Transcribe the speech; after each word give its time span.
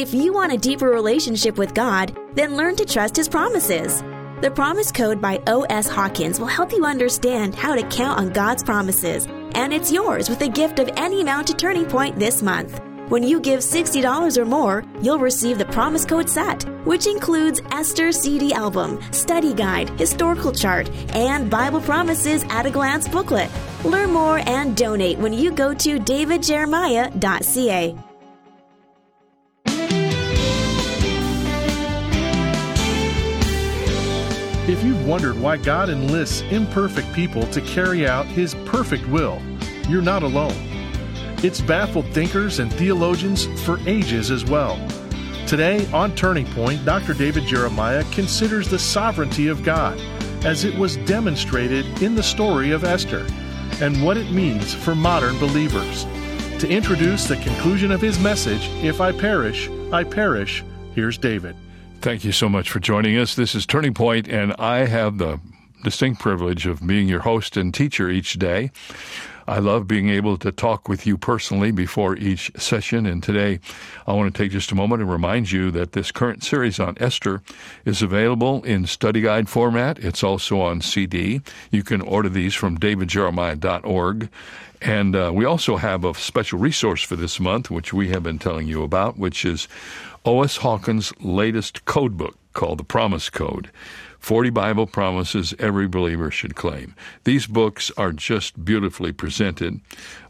If 0.00 0.14
you 0.14 0.32
want 0.32 0.50
a 0.50 0.56
deeper 0.56 0.88
relationship 0.88 1.58
with 1.58 1.74
God, 1.74 2.16
then 2.32 2.56
learn 2.56 2.74
to 2.76 2.86
trust 2.86 3.16
His 3.16 3.28
promises. 3.28 4.00
The 4.40 4.50
Promise 4.50 4.92
Code 4.92 5.20
by 5.20 5.42
O.S. 5.46 5.90
Hawkins 5.90 6.40
will 6.40 6.46
help 6.46 6.72
you 6.72 6.86
understand 6.86 7.54
how 7.54 7.74
to 7.74 7.82
count 7.94 8.18
on 8.18 8.30
God's 8.30 8.64
promises, 8.64 9.26
and 9.54 9.74
it's 9.74 9.92
yours 9.92 10.30
with 10.30 10.40
a 10.40 10.48
gift 10.48 10.78
of 10.78 10.88
any 10.96 11.20
amount 11.20 11.48
to 11.48 11.54
Turning 11.54 11.84
Point 11.84 12.18
this 12.18 12.40
month. 12.40 12.80
When 13.10 13.22
you 13.22 13.40
give 13.40 13.60
$60 13.60 14.38
or 14.38 14.46
more, 14.46 14.84
you'll 15.02 15.18
receive 15.18 15.58
the 15.58 15.66
Promise 15.66 16.06
Code 16.06 16.30
set, 16.30 16.62
which 16.86 17.06
includes 17.06 17.60
Esther 17.70 18.10
CD 18.10 18.54
album, 18.54 19.02
study 19.12 19.52
guide, 19.52 19.90
historical 20.00 20.52
chart, 20.52 20.88
and 21.14 21.50
Bible 21.50 21.82
Promises 21.82 22.42
at 22.48 22.64
a 22.64 22.70
Glance 22.70 23.06
booklet. 23.06 23.50
Learn 23.84 24.12
more 24.12 24.38
and 24.46 24.78
donate 24.78 25.18
when 25.18 25.34
you 25.34 25.52
go 25.52 25.74
to 25.74 26.00
davidjeremiah.ca. 26.00 28.09
If 34.70 34.84
you've 34.84 35.04
wondered 35.04 35.36
why 35.36 35.56
God 35.56 35.88
enlists 35.88 36.42
imperfect 36.42 37.12
people 37.12 37.44
to 37.48 37.60
carry 37.60 38.06
out 38.06 38.24
His 38.26 38.54
perfect 38.66 39.04
will, 39.08 39.42
you're 39.88 40.00
not 40.00 40.22
alone. 40.22 40.54
It's 41.42 41.60
baffled 41.60 42.06
thinkers 42.14 42.60
and 42.60 42.72
theologians 42.72 43.46
for 43.64 43.80
ages 43.88 44.30
as 44.30 44.44
well. 44.44 44.78
Today, 45.48 45.90
on 45.90 46.14
Turning 46.14 46.46
Point, 46.52 46.84
Dr. 46.84 47.14
David 47.14 47.46
Jeremiah 47.46 48.04
considers 48.12 48.68
the 48.68 48.78
sovereignty 48.78 49.48
of 49.48 49.64
God 49.64 49.98
as 50.44 50.62
it 50.62 50.76
was 50.76 50.98
demonstrated 50.98 51.84
in 52.00 52.14
the 52.14 52.22
story 52.22 52.70
of 52.70 52.84
Esther 52.84 53.26
and 53.80 54.04
what 54.04 54.16
it 54.16 54.30
means 54.30 54.72
for 54.72 54.94
modern 54.94 55.36
believers. 55.40 56.04
To 56.60 56.68
introduce 56.68 57.24
the 57.24 57.38
conclusion 57.38 57.90
of 57.90 58.00
his 58.00 58.20
message, 58.20 58.68
If 58.84 59.00
I 59.00 59.10
Perish, 59.10 59.68
I 59.92 60.04
Perish, 60.04 60.62
here's 60.94 61.18
David. 61.18 61.56
Thank 62.00 62.24
you 62.24 62.32
so 62.32 62.48
much 62.48 62.70
for 62.70 62.80
joining 62.80 63.18
us. 63.18 63.34
This 63.34 63.54
is 63.54 63.66
Turning 63.66 63.92
Point, 63.92 64.26
and 64.26 64.54
I 64.54 64.86
have 64.86 65.18
the 65.18 65.38
distinct 65.84 66.18
privilege 66.18 66.64
of 66.64 66.86
being 66.86 67.08
your 67.08 67.20
host 67.20 67.58
and 67.58 67.74
teacher 67.74 68.08
each 68.08 68.38
day. 68.38 68.70
I 69.46 69.58
love 69.58 69.86
being 69.86 70.08
able 70.08 70.38
to 70.38 70.50
talk 70.50 70.88
with 70.88 71.06
you 71.06 71.18
personally 71.18 71.72
before 71.72 72.16
each 72.16 72.52
session. 72.56 73.04
And 73.04 73.22
today, 73.22 73.60
I 74.06 74.14
want 74.14 74.34
to 74.34 74.42
take 74.42 74.50
just 74.50 74.72
a 74.72 74.74
moment 74.74 75.02
and 75.02 75.10
remind 75.10 75.52
you 75.52 75.70
that 75.72 75.92
this 75.92 76.10
current 76.10 76.42
series 76.42 76.80
on 76.80 76.96
Esther 76.98 77.42
is 77.84 78.00
available 78.00 78.62
in 78.62 78.86
study 78.86 79.20
guide 79.20 79.50
format. 79.50 79.98
It's 79.98 80.24
also 80.24 80.58
on 80.62 80.80
CD. 80.80 81.42
You 81.70 81.82
can 81.82 82.00
order 82.00 82.30
these 82.30 82.54
from 82.54 82.78
davidjeremiah.org. 82.78 84.30
And 84.80 85.14
uh, 85.14 85.30
we 85.34 85.44
also 85.44 85.76
have 85.76 86.04
a 86.04 86.14
special 86.14 86.58
resource 86.58 87.02
for 87.02 87.16
this 87.16 87.38
month, 87.38 87.70
which 87.70 87.92
we 87.92 88.08
have 88.08 88.22
been 88.22 88.38
telling 88.38 88.66
you 88.66 88.82
about, 88.82 89.18
which 89.18 89.44
is 89.44 89.68
O.S. 90.24 90.58
Hawkins' 90.58 91.12
latest 91.20 91.84
code 91.84 92.16
book 92.16 92.36
called 92.52 92.78
The 92.78 92.84
Promise 92.84 93.30
Code. 93.30 93.70
40 94.20 94.50
Bible 94.50 94.86
promises 94.86 95.54
every 95.58 95.88
believer 95.88 96.30
should 96.30 96.54
claim. 96.54 96.94
These 97.24 97.46
books 97.46 97.90
are 97.96 98.12
just 98.12 98.64
beautifully 98.64 99.12
presented. 99.12 99.80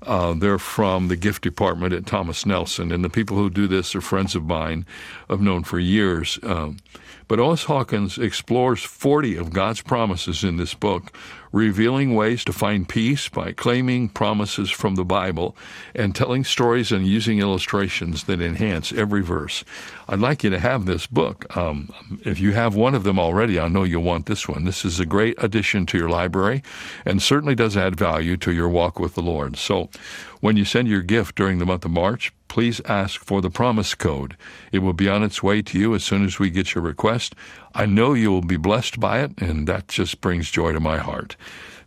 Uh, 0.02 0.34
they're 0.34 0.58
from 0.58 1.08
the 1.08 1.16
gift 1.16 1.42
department 1.42 1.92
at 1.92 2.06
Thomas 2.06 2.46
Nelson, 2.46 2.92
and 2.92 3.04
the 3.04 3.10
people 3.10 3.36
who 3.36 3.50
do 3.50 3.66
this 3.66 3.94
are 3.94 4.00
friends 4.00 4.34
of 4.34 4.44
mine 4.44 4.86
I've 5.28 5.40
known 5.40 5.64
for 5.64 5.78
years. 5.78 6.38
Um, 6.42 6.78
but 7.30 7.38
O.S. 7.38 7.62
Hawkins 7.62 8.18
explores 8.18 8.82
40 8.82 9.36
of 9.36 9.52
God's 9.52 9.82
promises 9.82 10.42
in 10.42 10.56
this 10.56 10.74
book, 10.74 11.16
revealing 11.52 12.16
ways 12.16 12.44
to 12.44 12.52
find 12.52 12.88
peace 12.88 13.28
by 13.28 13.52
claiming 13.52 14.08
promises 14.08 14.68
from 14.68 14.96
the 14.96 15.04
Bible 15.04 15.56
and 15.94 16.12
telling 16.12 16.42
stories 16.42 16.90
and 16.90 17.06
using 17.06 17.38
illustrations 17.38 18.24
that 18.24 18.40
enhance 18.40 18.92
every 18.92 19.22
verse. 19.22 19.62
I'd 20.08 20.18
like 20.18 20.42
you 20.42 20.50
to 20.50 20.58
have 20.58 20.86
this 20.86 21.06
book. 21.06 21.56
Um, 21.56 21.92
if 22.24 22.40
you 22.40 22.50
have 22.52 22.74
one 22.74 22.96
of 22.96 23.04
them 23.04 23.20
already, 23.20 23.60
I 23.60 23.68
know 23.68 23.84
you'll 23.84 24.02
want 24.02 24.26
this 24.26 24.48
one. 24.48 24.64
This 24.64 24.84
is 24.84 24.98
a 24.98 25.06
great 25.06 25.36
addition 25.38 25.86
to 25.86 25.98
your 25.98 26.08
library 26.08 26.64
and 27.04 27.22
certainly 27.22 27.54
does 27.54 27.76
add 27.76 27.94
value 27.94 28.36
to 28.38 28.52
your 28.52 28.68
walk 28.68 28.98
with 28.98 29.14
the 29.14 29.22
Lord. 29.22 29.56
So 29.56 29.89
when 30.40 30.56
you 30.56 30.64
send 30.64 30.88
your 30.88 31.02
gift 31.02 31.36
during 31.36 31.58
the 31.58 31.66
month 31.66 31.84
of 31.84 31.90
March, 31.90 32.32
please 32.48 32.80
ask 32.86 33.20
for 33.20 33.40
the 33.40 33.50
promise 33.50 33.94
code. 33.94 34.36
It 34.72 34.80
will 34.80 34.92
be 34.92 35.08
on 35.08 35.22
its 35.22 35.42
way 35.42 35.62
to 35.62 35.78
you 35.78 35.94
as 35.94 36.04
soon 36.04 36.24
as 36.24 36.38
we 36.38 36.50
get 36.50 36.74
your 36.74 36.82
request. 36.82 37.34
I 37.74 37.86
know 37.86 38.12
you 38.12 38.30
will 38.30 38.42
be 38.42 38.56
blessed 38.56 38.98
by 38.98 39.20
it, 39.20 39.40
and 39.40 39.66
that 39.66 39.88
just 39.88 40.20
brings 40.20 40.50
joy 40.50 40.72
to 40.72 40.80
my 40.80 40.98
heart. 40.98 41.36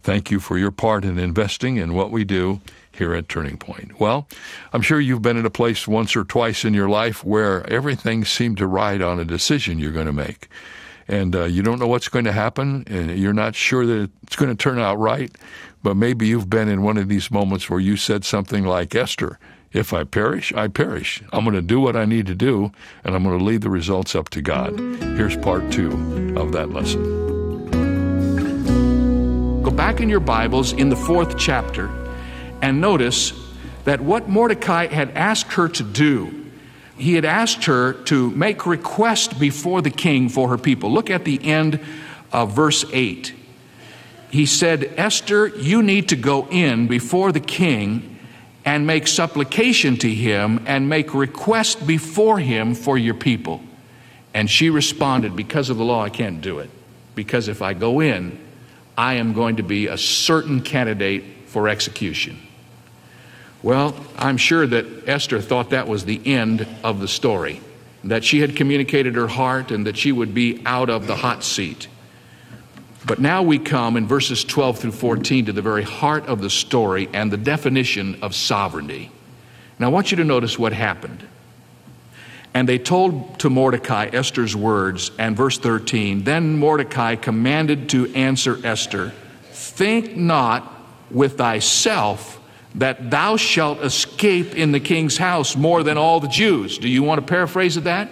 Thank 0.04 0.32
you 0.32 0.40
for 0.40 0.58
your 0.58 0.72
part 0.72 1.06
in 1.06 1.18
investing 1.18 1.78
in 1.78 1.94
what 1.94 2.12
we 2.12 2.24
do 2.24 2.62
here 2.92 3.14
at 3.14 3.30
Turning 3.30 3.58
Point. 3.58 4.00
Well, 4.00 4.28
I'm 4.72 4.82
sure 4.82 5.00
you've 5.00 5.22
been 5.22 5.38
in 5.38 5.46
a 5.46 5.50
place 5.50 5.88
once 5.88 6.16
or 6.16 6.24
twice 6.24 6.64
in 6.64 6.74
your 6.74 6.90
life 6.90 7.24
where 7.24 7.68
everything 7.70 8.24
seemed 8.24 8.58
to 8.58 8.68
ride 8.68 9.02
on 9.02 9.20
a 9.20 9.26
decision 9.26 9.80
you're 9.80 9.92
going 9.92 10.06
to 10.06 10.14
make. 10.14 10.48
And 11.08 11.36
uh, 11.36 11.46
you 11.46 11.64
don't 11.64 11.80
know 11.80 11.88
what's 11.88 12.08
going 12.08 12.26
to 12.26 12.32
happen, 12.32 12.86
and 12.88 13.18
you're 13.18 13.34
not 13.34 13.56
sure 13.56 13.86
that 13.86 14.10
it's 14.24 14.36
going 14.36 14.50
to 14.50 14.56
turn 14.56 14.80
out 14.80 15.00
right. 15.00 15.36
But 15.84 15.98
maybe 15.98 16.28
you've 16.28 16.50
been 16.50 16.70
in 16.70 16.82
one 16.82 16.98
of 16.98 17.10
these 17.10 17.30
moments 17.30 17.70
where 17.70 17.80
you 17.80 17.98
said 17.98 18.24
something 18.26 18.64
like 18.64 18.96
Esther 18.96 19.38
if 19.74 19.92
I 19.92 20.04
perish, 20.04 20.54
I 20.54 20.68
perish. 20.68 21.22
I'm 21.34 21.44
going 21.44 21.56
to 21.56 21.62
do 21.62 21.80
what 21.80 21.96
I 21.96 22.06
need 22.06 22.28
to 22.28 22.36
do, 22.36 22.72
and 23.04 23.16
I'm 23.16 23.24
going 23.24 23.40
to 23.40 23.44
leave 23.44 23.62
the 23.62 23.72
results 23.72 24.16
up 24.16 24.30
to 24.30 24.42
God. 24.42 24.80
Here's 25.18 25.36
part 25.36 25.72
two 25.72 25.92
of 26.38 26.52
that 26.52 26.70
lesson. 26.70 27.02
Go 29.64 29.72
back 29.72 30.00
in 30.00 30.10
your 30.10 30.20
Bibles 30.20 30.74
in 30.74 30.90
the 30.90 30.96
fourth 30.96 31.40
chapter 31.40 31.90
and 32.62 32.80
notice 32.80 33.34
that 33.86 34.00
what 34.00 34.30
Mordecai 34.30 34.88
had 34.88 35.10
asked 35.12 35.54
her 35.54 35.68
to 35.68 35.84
do, 35.84 36.46
he 36.96 37.16
had 37.16 37.26
asked 37.26 37.66
her 37.66 37.94
to 38.04 38.30
make 38.32 38.68
request 38.68 39.40
before 39.40 39.82
the 39.82 39.90
king 39.90 40.30
for 40.30 40.50
her 40.50 40.58
people. 40.58 40.92
Look 40.92 41.10
at 41.10 41.26
the 41.26 41.44
end 41.44 41.80
of 42.32 42.56
verse 42.56 42.86
8. 42.94 43.34
He 44.34 44.48
said, 44.48 44.96
Esther, 44.98 45.46
you 45.46 45.84
need 45.84 46.10
to 46.10 46.16
go 46.16 46.48
in 46.50 46.88
before 46.88 47.32
the 47.32 47.40
king 47.40 48.18
and 48.66 48.88
make 48.88 49.06
supplication 49.06 49.96
to 49.98 50.10
him 50.10 50.64
and 50.66 50.90
make 50.90 51.14
request 51.14 51.86
before 51.86 52.40
him 52.40 52.74
for 52.74 52.98
your 52.98 53.14
people. 53.14 53.62
And 54.34 54.50
she 54.50 54.72
responded, 54.72 55.36
Because 55.36 55.70
of 55.70 55.78
the 55.78 55.84
law, 55.84 56.02
I 56.04 56.10
can't 56.10 56.42
do 56.42 56.58
it. 56.58 56.72
Because 57.14 57.48
if 57.48 57.62
I 57.62 57.76
go 57.76 58.00
in, 58.00 58.44
I 58.98 59.14
am 59.14 59.34
going 59.34 59.58
to 59.58 59.64
be 59.64 59.86
a 59.86 60.00
certain 60.00 60.62
candidate 60.62 61.24
for 61.46 61.70
execution. 61.70 62.40
Well, 63.62 63.96
I'm 64.18 64.38
sure 64.38 64.66
that 64.66 65.08
Esther 65.08 65.42
thought 65.42 65.70
that 65.70 65.88
was 65.88 66.06
the 66.06 66.20
end 66.26 66.68
of 66.84 67.02
the 67.02 67.08
story, 67.08 67.62
that 68.04 68.24
she 68.24 68.40
had 68.40 68.56
communicated 68.56 69.14
her 69.14 69.28
heart 69.28 69.70
and 69.70 69.86
that 69.86 69.96
she 69.96 70.12
would 70.12 70.34
be 70.34 70.60
out 70.66 70.90
of 70.90 71.06
the 71.06 71.18
hot 71.18 71.44
seat. 71.44 71.88
But 73.06 73.20
now 73.20 73.44
we 73.44 73.60
come 73.60 73.98
in 73.98 74.08
verses 74.08 74.44
12 74.44 74.80
through 74.80 74.92
14 74.94 75.46
to 75.46 75.54
the 75.54 75.62
very 75.62 75.84
heart 75.84 76.26
of 76.28 76.42
the 76.42 76.50
story 76.50 77.10
and 77.14 77.32
the 77.32 77.38
definition 77.38 78.22
of 78.22 78.34
sovereignty. 78.34 79.12
Now 79.78 79.88
I 79.88 79.90
want 79.90 80.12
you 80.12 80.18
to 80.18 80.24
notice 80.24 80.58
what 80.58 80.74
happened. 80.74 81.28
And 82.54 82.70
they 82.70 82.78
told 82.78 83.40
to 83.40 83.50
Mordecai 83.50 84.10
Esther's 84.14 84.56
words, 84.56 85.12
and 85.18 85.36
verse 85.36 85.58
13 85.58 86.24
Then 86.24 86.58
Mordecai 86.58 87.16
commanded 87.16 87.90
to 87.90 88.14
answer 88.14 88.60
Esther, 88.64 89.12
Think 89.52 90.16
not 90.16 90.72
with 91.10 91.38
thyself 91.38 92.40
that 92.76 93.12
thou 93.12 93.38
shalt 93.38 93.82
escape 93.82 94.56
in 94.56 94.72
the 94.72 94.80
king's 94.80 95.18
house 95.18 95.56
more 95.56 95.84
than 95.84 95.98
all 95.98 96.20
the 96.20 96.28
Jews. 96.28 96.78
Do 96.78 96.88
you 96.88 97.04
want 97.04 97.22
to 97.22 97.26
paraphrase 97.28 97.76
that? 97.76 98.10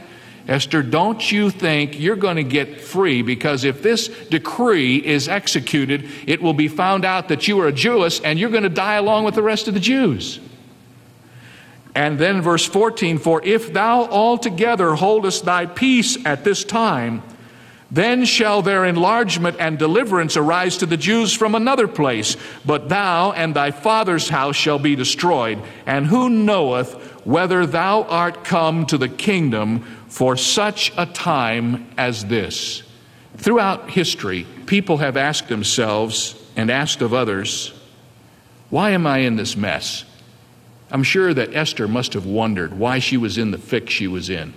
Esther, 0.47 0.81
don't 0.81 1.31
you 1.31 1.49
think 1.49 1.99
you're 1.99 2.15
going 2.15 2.35
to 2.35 2.43
get 2.43 2.81
free 2.81 3.21
because 3.21 3.63
if 3.63 3.81
this 3.81 4.07
decree 4.07 4.97
is 4.97 5.29
executed, 5.29 6.09
it 6.27 6.41
will 6.41 6.53
be 6.53 6.67
found 6.67 7.05
out 7.05 7.27
that 7.29 7.47
you 7.47 7.59
are 7.61 7.67
a 7.67 7.71
Jewess 7.71 8.19
and 8.19 8.39
you're 8.39 8.49
going 8.49 8.63
to 8.63 8.69
die 8.69 8.95
along 8.95 9.23
with 9.23 9.35
the 9.35 9.43
rest 9.43 9.67
of 9.67 9.73
the 9.73 9.79
Jews. 9.79 10.39
And 11.93 12.17
then 12.17 12.41
verse 12.41 12.65
14, 12.65 13.17
for 13.17 13.43
if 13.43 13.73
thou 13.73 14.05
altogether 14.05 14.93
holdest 14.95 15.45
thy 15.45 15.65
peace 15.65 16.17
at 16.25 16.43
this 16.43 16.63
time, 16.63 17.21
then 17.91 18.23
shall 18.23 18.61
their 18.61 18.85
enlargement 18.85 19.57
and 19.59 19.77
deliverance 19.77 20.37
arise 20.37 20.77
to 20.77 20.85
the 20.85 20.95
Jews 20.95 21.33
from 21.33 21.55
another 21.55 21.89
place, 21.89 22.37
but 22.65 22.87
thou 22.87 23.33
and 23.33 23.53
thy 23.53 23.71
father's 23.71 24.29
house 24.29 24.55
shall 24.55 24.79
be 24.79 24.95
destroyed. 24.95 25.61
And 25.85 26.07
who 26.07 26.29
knoweth 26.29 26.93
whether 27.25 27.65
thou 27.65 28.03
art 28.03 28.45
come 28.45 28.85
to 28.87 28.97
the 28.97 29.09
kingdom 29.09 29.81
for 30.07 30.37
such 30.37 30.93
a 30.97 31.05
time 31.05 31.89
as 31.97 32.25
this. 32.25 32.83
Throughout 33.35 33.89
history, 33.89 34.47
people 34.65 34.97
have 34.97 35.17
asked 35.17 35.49
themselves 35.49 36.41
and 36.55 36.71
asked 36.71 37.01
of 37.01 37.13
others, 37.13 37.73
Why 38.69 38.91
am 38.91 39.05
I 39.05 39.19
in 39.19 39.35
this 39.35 39.57
mess? 39.57 40.05
I'm 40.89 41.03
sure 41.03 41.33
that 41.33 41.55
Esther 41.55 41.87
must 41.89 42.13
have 42.13 42.25
wondered 42.25 42.77
why 42.77 42.99
she 42.99 43.17
was 43.17 43.37
in 43.37 43.51
the 43.51 43.57
fix 43.57 43.91
she 43.91 44.07
was 44.07 44.29
in. 44.29 44.53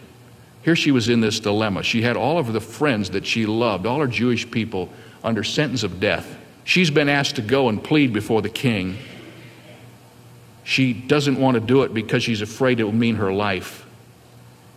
Here 0.64 0.74
she 0.74 0.90
was 0.90 1.08
in 1.08 1.20
this 1.20 1.40
dilemma. 1.40 1.82
She 1.82 2.02
had 2.02 2.16
all 2.16 2.38
of 2.38 2.52
the 2.52 2.60
friends 2.60 3.10
that 3.10 3.26
she 3.26 3.44
loved, 3.44 3.84
all 3.84 4.00
her 4.00 4.06
Jewish 4.06 4.50
people, 4.50 4.88
under 5.22 5.44
sentence 5.44 5.82
of 5.82 6.00
death. 6.00 6.38
She's 6.64 6.90
been 6.90 7.10
asked 7.10 7.36
to 7.36 7.42
go 7.42 7.68
and 7.68 7.82
plead 7.82 8.12
before 8.12 8.40
the 8.40 8.48
king. 8.48 8.96
She 10.62 10.94
doesn't 10.94 11.38
want 11.38 11.56
to 11.56 11.60
do 11.60 11.82
it 11.82 11.92
because 11.92 12.22
she's 12.22 12.40
afraid 12.40 12.80
it 12.80 12.84
will 12.84 12.92
mean 12.92 13.16
her 13.16 13.32
life. 13.32 13.82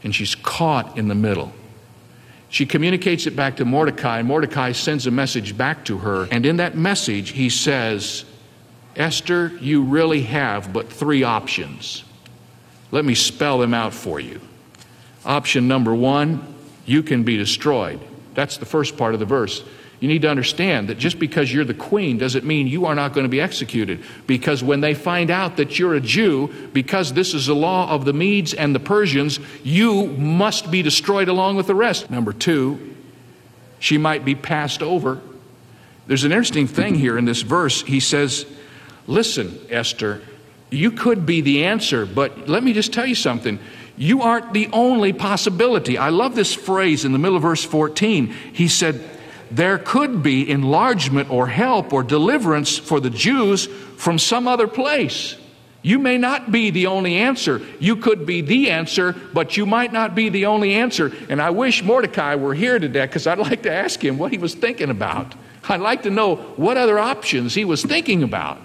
and 0.04 0.14
she's 0.14 0.36
caught 0.36 0.98
in 0.98 1.08
the 1.08 1.16
middle. 1.16 1.52
She 2.50 2.66
communicates 2.66 3.28
it 3.28 3.36
back 3.36 3.58
to 3.58 3.66
Mordecai, 3.66 4.22
Mordecai 4.22 4.72
sends 4.72 5.08
a 5.08 5.12
message 5.12 5.58
back 5.58 5.84
to 5.86 5.98
her. 5.98 6.28
And 6.32 6.46
in 6.46 6.58
that 6.58 6.78
message, 6.78 7.32
he 7.32 7.50
says, 7.50 8.24
Esther, 8.96 9.52
you 9.60 9.84
really 9.84 10.22
have 10.24 10.72
but 10.72 10.92
three 10.92 11.24
options. 11.24 12.04
Let 12.92 13.06
me 13.06 13.16
spell 13.16 13.58
them 13.58 13.74
out 13.74 13.94
for 13.94 14.20
you. 14.20 14.40
Option 15.28 15.68
number 15.68 15.94
one, 15.94 16.56
you 16.86 17.04
can 17.04 17.24
be 17.24 17.36
destroyed. 17.36 18.00
That's 18.34 18.58
the 18.58 18.66
first 18.66 18.98
part 18.98 19.14
of 19.14 19.20
the 19.20 19.26
verse. 19.26 19.62
You 20.00 20.08
need 20.08 20.22
to 20.22 20.30
understand 20.30 20.90
that 20.90 20.98
just 20.98 21.20
because 21.20 21.52
you're 21.52 21.66
the 21.66 21.74
queen 21.74 22.18
doesn't 22.18 22.46
mean 22.46 22.68
you 22.68 22.86
are 22.86 22.96
not 22.96 23.14
going 23.14 23.26
to 23.26 23.30
be 23.30 23.42
executed. 23.42 24.04
Because 24.26 24.64
when 24.64 24.80
they 24.80 24.94
find 24.94 25.30
out 25.30 25.58
that 25.58 25.78
you're 25.78 25.96
a 25.96 26.00
Jew, 26.00 26.70
because 26.72 27.14
this 27.14 27.34
is 27.34 27.48
the 27.48 27.56
law 27.56 27.90
of 27.90 28.06
the 28.06 28.14
Medes 28.14 28.54
and 28.54 28.74
the 28.74 28.80
Persians, 28.80 29.40
you 29.64 30.06
must 30.06 30.72
be 30.72 30.82
destroyed 30.82 31.28
along 31.28 31.58
with 31.58 31.68
the 31.68 31.76
rest. 31.76 32.10
Number 32.10 32.32
two, 32.32 32.96
she 33.80 33.98
might 33.98 34.24
be 34.24 34.36
passed 34.36 34.82
over. 34.82 35.20
There's 36.06 36.24
an 36.24 36.32
interesting 36.32 36.68
thing 36.68 36.96
here 36.96 37.18
in 37.18 37.26
this 37.26 37.42
verse. 37.42 37.82
He 37.82 38.00
says, 38.00 38.46
Listen, 39.08 39.60
Esther, 39.70 40.22
you 40.70 40.92
could 40.92 41.26
be 41.26 41.42
the 41.42 41.66
answer, 41.66 42.06
but 42.06 42.48
let 42.48 42.64
me 42.64 42.74
just 42.74 42.94
tell 42.94 43.06
you 43.06 43.16
something. 43.16 43.60
You 43.98 44.22
aren't 44.22 44.54
the 44.54 44.70
only 44.72 45.12
possibility. 45.12 45.98
I 45.98 46.10
love 46.10 46.36
this 46.36 46.54
phrase 46.54 47.04
in 47.04 47.12
the 47.12 47.18
middle 47.18 47.36
of 47.36 47.42
verse 47.42 47.64
14. 47.64 48.28
He 48.54 48.68
said, 48.68 49.04
There 49.50 49.80
could 49.80 50.22
be 50.22 50.50
enlargement 50.50 51.32
or 51.32 51.48
help 51.48 51.92
or 51.92 52.04
deliverance 52.04 52.78
for 52.78 53.00
the 53.00 53.10
Jews 53.10 53.66
from 53.98 54.20
some 54.20 54.48
other 54.48 54.68
place. 54.68 55.36
You 55.82 56.00
may 56.00 56.18
not 56.18 56.52
be 56.52 56.70
the 56.70 56.88
only 56.88 57.16
answer. 57.16 57.62
You 57.80 57.96
could 57.96 58.26
be 58.26 58.42
the 58.42 58.70
answer, 58.72 59.14
but 59.34 59.58
you 59.58 59.66
might 59.66 59.94
not 59.94 60.16
be 60.16 60.30
the 60.30 60.46
only 60.46 60.76
answer. 60.76 61.12
And 61.30 61.42
I 61.42 61.50
wish 61.50 61.84
Mordecai 61.84 62.36
were 62.36 62.54
here 62.54 62.78
today 62.78 63.06
because 63.06 63.26
I'd 63.26 63.40
like 63.40 63.64
to 63.64 63.72
ask 63.72 64.04
him 64.04 64.18
what 64.18 64.32
he 64.32 64.38
was 64.38 64.54
thinking 64.54 64.90
about. 64.90 65.34
I'd 65.70 65.82
like 65.82 66.04
to 66.04 66.10
know 66.10 66.36
what 66.36 66.78
other 66.78 67.00
options 67.00 67.56
he 67.56 67.66
was 67.66 67.84
thinking 67.84 68.22
about. 68.22 68.60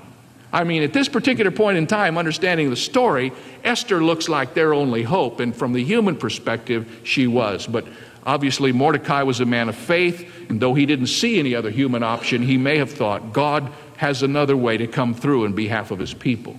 I 0.52 0.64
mean, 0.64 0.82
at 0.82 0.92
this 0.92 1.08
particular 1.08 1.50
point 1.50 1.78
in 1.78 1.86
time, 1.86 2.18
understanding 2.18 2.68
the 2.68 2.76
story, 2.76 3.32
Esther 3.64 4.04
looks 4.04 4.28
like 4.28 4.52
their 4.52 4.74
only 4.74 5.02
hope. 5.02 5.40
And 5.40 5.56
from 5.56 5.72
the 5.72 5.82
human 5.82 6.16
perspective, 6.16 7.00
she 7.04 7.26
was. 7.26 7.66
But 7.66 7.86
obviously, 8.26 8.70
Mordecai 8.70 9.22
was 9.22 9.40
a 9.40 9.46
man 9.46 9.70
of 9.70 9.76
faith. 9.76 10.30
And 10.50 10.60
though 10.60 10.74
he 10.74 10.84
didn't 10.84 11.06
see 11.06 11.38
any 11.38 11.54
other 11.54 11.70
human 11.70 12.02
option, 12.02 12.42
he 12.42 12.58
may 12.58 12.76
have 12.78 12.92
thought 12.92 13.32
God 13.32 13.72
has 13.96 14.22
another 14.22 14.56
way 14.56 14.76
to 14.76 14.86
come 14.86 15.14
through 15.14 15.46
in 15.46 15.54
behalf 15.54 15.90
of 15.90 15.98
his 15.98 16.12
people. 16.12 16.56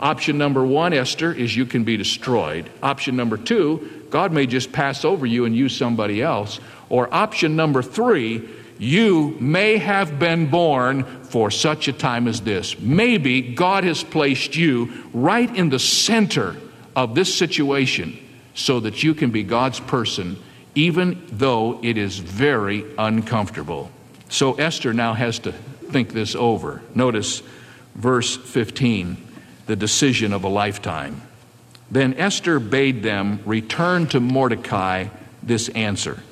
Option 0.00 0.38
number 0.38 0.64
one, 0.64 0.92
Esther, 0.92 1.32
is 1.32 1.56
you 1.56 1.66
can 1.66 1.84
be 1.84 1.96
destroyed. 1.96 2.70
Option 2.82 3.16
number 3.16 3.36
two, 3.36 4.04
God 4.10 4.32
may 4.32 4.46
just 4.46 4.72
pass 4.72 5.04
over 5.04 5.26
you 5.26 5.44
and 5.44 5.56
use 5.56 5.76
somebody 5.76 6.22
else. 6.22 6.60
Or 6.88 7.12
option 7.12 7.56
number 7.56 7.82
three, 7.82 8.48
you 8.78 9.36
may 9.40 9.76
have 9.78 10.20
been 10.20 10.46
born 10.46 11.04
for 11.30 11.50
such 11.50 11.88
a 11.88 11.92
time 11.92 12.26
as 12.26 12.40
this. 12.40 12.78
Maybe 12.78 13.42
God 13.42 13.84
has 13.84 14.02
placed 14.02 14.56
you 14.56 14.92
right 15.12 15.54
in 15.54 15.68
the 15.68 15.78
center 15.78 16.56
of 16.96 17.14
this 17.14 17.34
situation 17.34 18.18
so 18.54 18.80
that 18.80 19.02
you 19.02 19.14
can 19.14 19.30
be 19.30 19.42
God's 19.42 19.80
person, 19.80 20.36
even 20.74 21.24
though 21.30 21.80
it 21.82 21.96
is 21.96 22.18
very 22.18 22.84
uncomfortable. 22.98 23.90
So 24.28 24.54
Esther 24.54 24.92
now 24.92 25.14
has 25.14 25.38
to 25.40 25.52
think 25.52 26.12
this 26.12 26.34
over. 26.34 26.82
Notice 26.94 27.42
verse 27.94 28.36
15 28.36 29.24
the 29.66 29.76
decision 29.76 30.32
of 30.32 30.44
a 30.44 30.48
lifetime. 30.48 31.20
Then 31.90 32.14
Esther 32.14 32.58
bade 32.58 33.02
them 33.02 33.40
return 33.44 34.06
to 34.08 34.18
Mordecai 34.18 35.08
this 35.42 35.68
answer. 35.70 36.22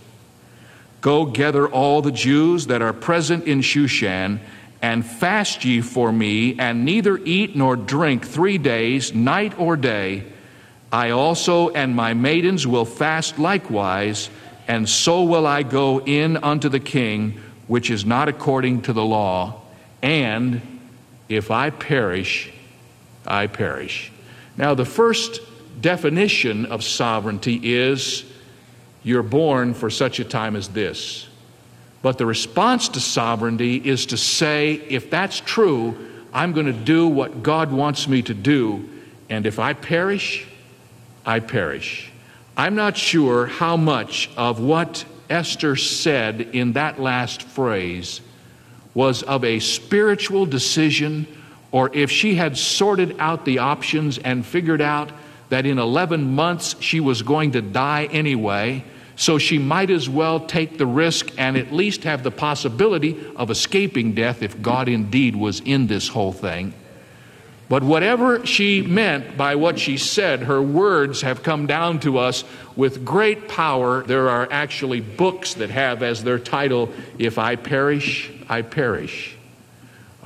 Go 1.03 1.27
gather 1.27 1.69
all 1.69 2.03
the 2.03 2.11
Jews 2.11 2.67
that 2.67 2.83
are 2.83 2.93
present 2.93 3.45
in 3.45 3.61
Shushan, 3.61 4.41
and 4.87 5.05
fast 5.05 5.65
ye 5.65 5.81
for 5.81 6.13
me, 6.13 6.57
and 6.61 6.85
neither 6.85 7.19
eat 7.25 7.57
nor 7.57 7.75
drink 7.75 8.25
three 8.25 8.57
days, 8.57 9.13
night 9.13 9.59
or 9.59 9.77
day. 9.77 10.23
I 10.93 11.11
also 11.11 11.71
and 11.71 11.97
my 11.97 12.15
maidens 12.15 12.69
will 12.69 12.85
fast 12.85 13.37
likewise, 13.37 14.31
and 14.69 14.89
so 14.89 15.25
will 15.25 15.45
I 15.45 15.65
go 15.65 16.01
in 16.03 16.37
unto 16.37 16.69
the 16.69 16.79
king, 16.79 17.41
which 17.67 17.91
is 17.91 18.05
not 18.05 18.29
according 18.29 18.83
to 18.83 18.93
the 18.93 19.05
law. 19.05 19.61
And 20.03 20.63
if 21.29 21.51
I 21.51 21.71
perish, 21.71 22.53
I 23.27 23.49
perish. 23.49 24.13
Now, 24.57 24.75
the 24.75 24.85
first 24.85 25.41
definition 25.81 26.65
of 26.65 26.85
sovereignty 26.85 27.59
is 27.61 28.25
you're 29.03 29.25
born 29.25 29.75
for 29.75 29.91
such 29.91 30.21
a 30.21 30.25
time 30.25 30.55
as 30.55 30.69
this. 30.69 31.26
But 32.07 32.19
the 32.19 32.27
response 32.27 32.91
to 32.91 33.01
sovereignty 33.01 33.79
is 33.79 34.07
to 34.07 34.17
say, 34.17 34.75
if 34.75 35.11
that's 35.11 35.41
true, 35.41 35.97
I'm 36.33 36.53
going 36.53 36.67
to 36.67 36.73
do 36.73 37.09
what 37.09 37.43
God 37.43 37.73
wants 37.73 38.07
me 38.07 38.23
to 38.23 38.33
do. 38.33 38.89
And 39.29 39.45
if 39.45 39.59
I 39.59 39.73
perish, 39.73 40.47
I 41.27 41.41
perish. 41.41 42.13
I'm 42.57 42.77
not 42.77 42.97
sure 42.97 43.47
how 43.47 43.77
much 43.77 44.31
of 44.37 44.61
what 44.61 45.05
Esther 45.29 45.75
said 45.75 46.41
in 46.41 46.75
that 46.75 47.01
last 47.01 47.43
phrase 47.43 48.21
was 48.95 49.25
of 49.25 49.43
a 49.43 49.59
spiritual 49.59 50.47
decision, 50.47 51.27
or 51.73 51.93
if 51.93 52.13
she 52.13 52.37
had 52.37 52.57
sorted 52.57 53.17
out 53.19 53.45
the 53.45 53.59
options 53.59 54.17
and 54.19 54.47
figured 54.47 54.81
out 54.81 55.11
that 55.49 55.67
in 55.67 55.81
11 55.81 56.37
months 56.37 56.77
she 56.79 57.01
was 57.01 57.23
going 57.23 57.51
to 57.51 57.63
die 57.63 58.05
anyway 58.05 58.85
so 59.17 59.39
she 59.39 59.59
might 59.59 59.91
as 59.91 60.09
well 60.09 60.41
take 60.41 60.77
the 60.77 60.87
risk 60.87 61.31
and 61.39 61.57
at 61.57 61.73
least 61.73 62.05
have 62.05 62.23
the 62.23 62.31
possibility 62.31 63.19
of 63.35 63.51
escaping 63.51 64.13
death 64.13 64.43
if 64.43 64.61
God 64.61 64.89
indeed 64.89 65.35
was 65.35 65.61
in 65.61 65.87
this 65.87 66.09
whole 66.09 66.33
thing. 66.33 66.75
But 67.69 67.83
whatever 67.83 68.47
she 68.47 68.83
meant 68.83 69.37
by 69.37 69.57
what 69.57 69.79
she 69.79 69.97
said, 69.97 70.43
her 70.43 70.63
words 70.63 71.23
have 71.23 71.43
come 71.43 71.67
down 71.67 71.99
to 72.01 72.19
us 72.19 72.45
with 72.77 73.05
great 73.05 73.49
power. 73.49 74.05
There 74.05 74.29
are 74.29 74.47
actually 74.53 75.01
books 75.01 75.55
that 75.55 75.71
have 75.71 76.03
as 76.03 76.23
their 76.23 76.39
title, 76.39 76.93
If 77.19 77.39
I 77.39 77.57
Perish, 77.57 78.31
I 78.49 78.63
Perish. 78.63 79.36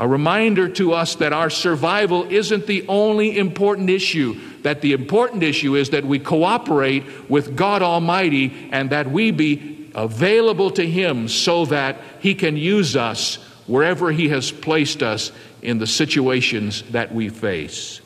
A 0.01 0.09
reminder 0.09 0.67
to 0.71 0.95
us 0.95 1.17
that 1.17 1.35
our 1.35 1.51
survival 1.51 2.25
isn't 2.25 2.67
the 2.67 2.87
only 2.89 3.37
important 3.37 3.91
issue 3.91 4.41
that 4.63 4.81
the 4.81 4.95
important 4.95 5.43
issue 5.43 5.77
is 5.77 5.91
that 5.91 6.07
we 6.07 6.19
cooperate 6.19 7.31
with 7.31 7.55
God 7.55 7.83
Almighty 7.83 8.71
and 8.73 8.89
that 8.91 9.11
we 9.11 9.31
be 9.31 9.91
available 9.95 10.71
to 10.71 10.87
Him 10.87 11.29
so 11.29 11.67
that 11.67 12.01
He 12.21 12.35
can 12.35 12.57
use 12.57 12.97
us 12.97 13.37
wherever 13.67 14.11
He 14.11 14.31
has 14.31 14.51
placed 14.51 15.03
us 15.03 15.33
in 15.61 15.77
the 15.79 15.87
situations 15.87 16.83
that 16.93 17.15
we 17.15 17.29
face. 17.29 18.01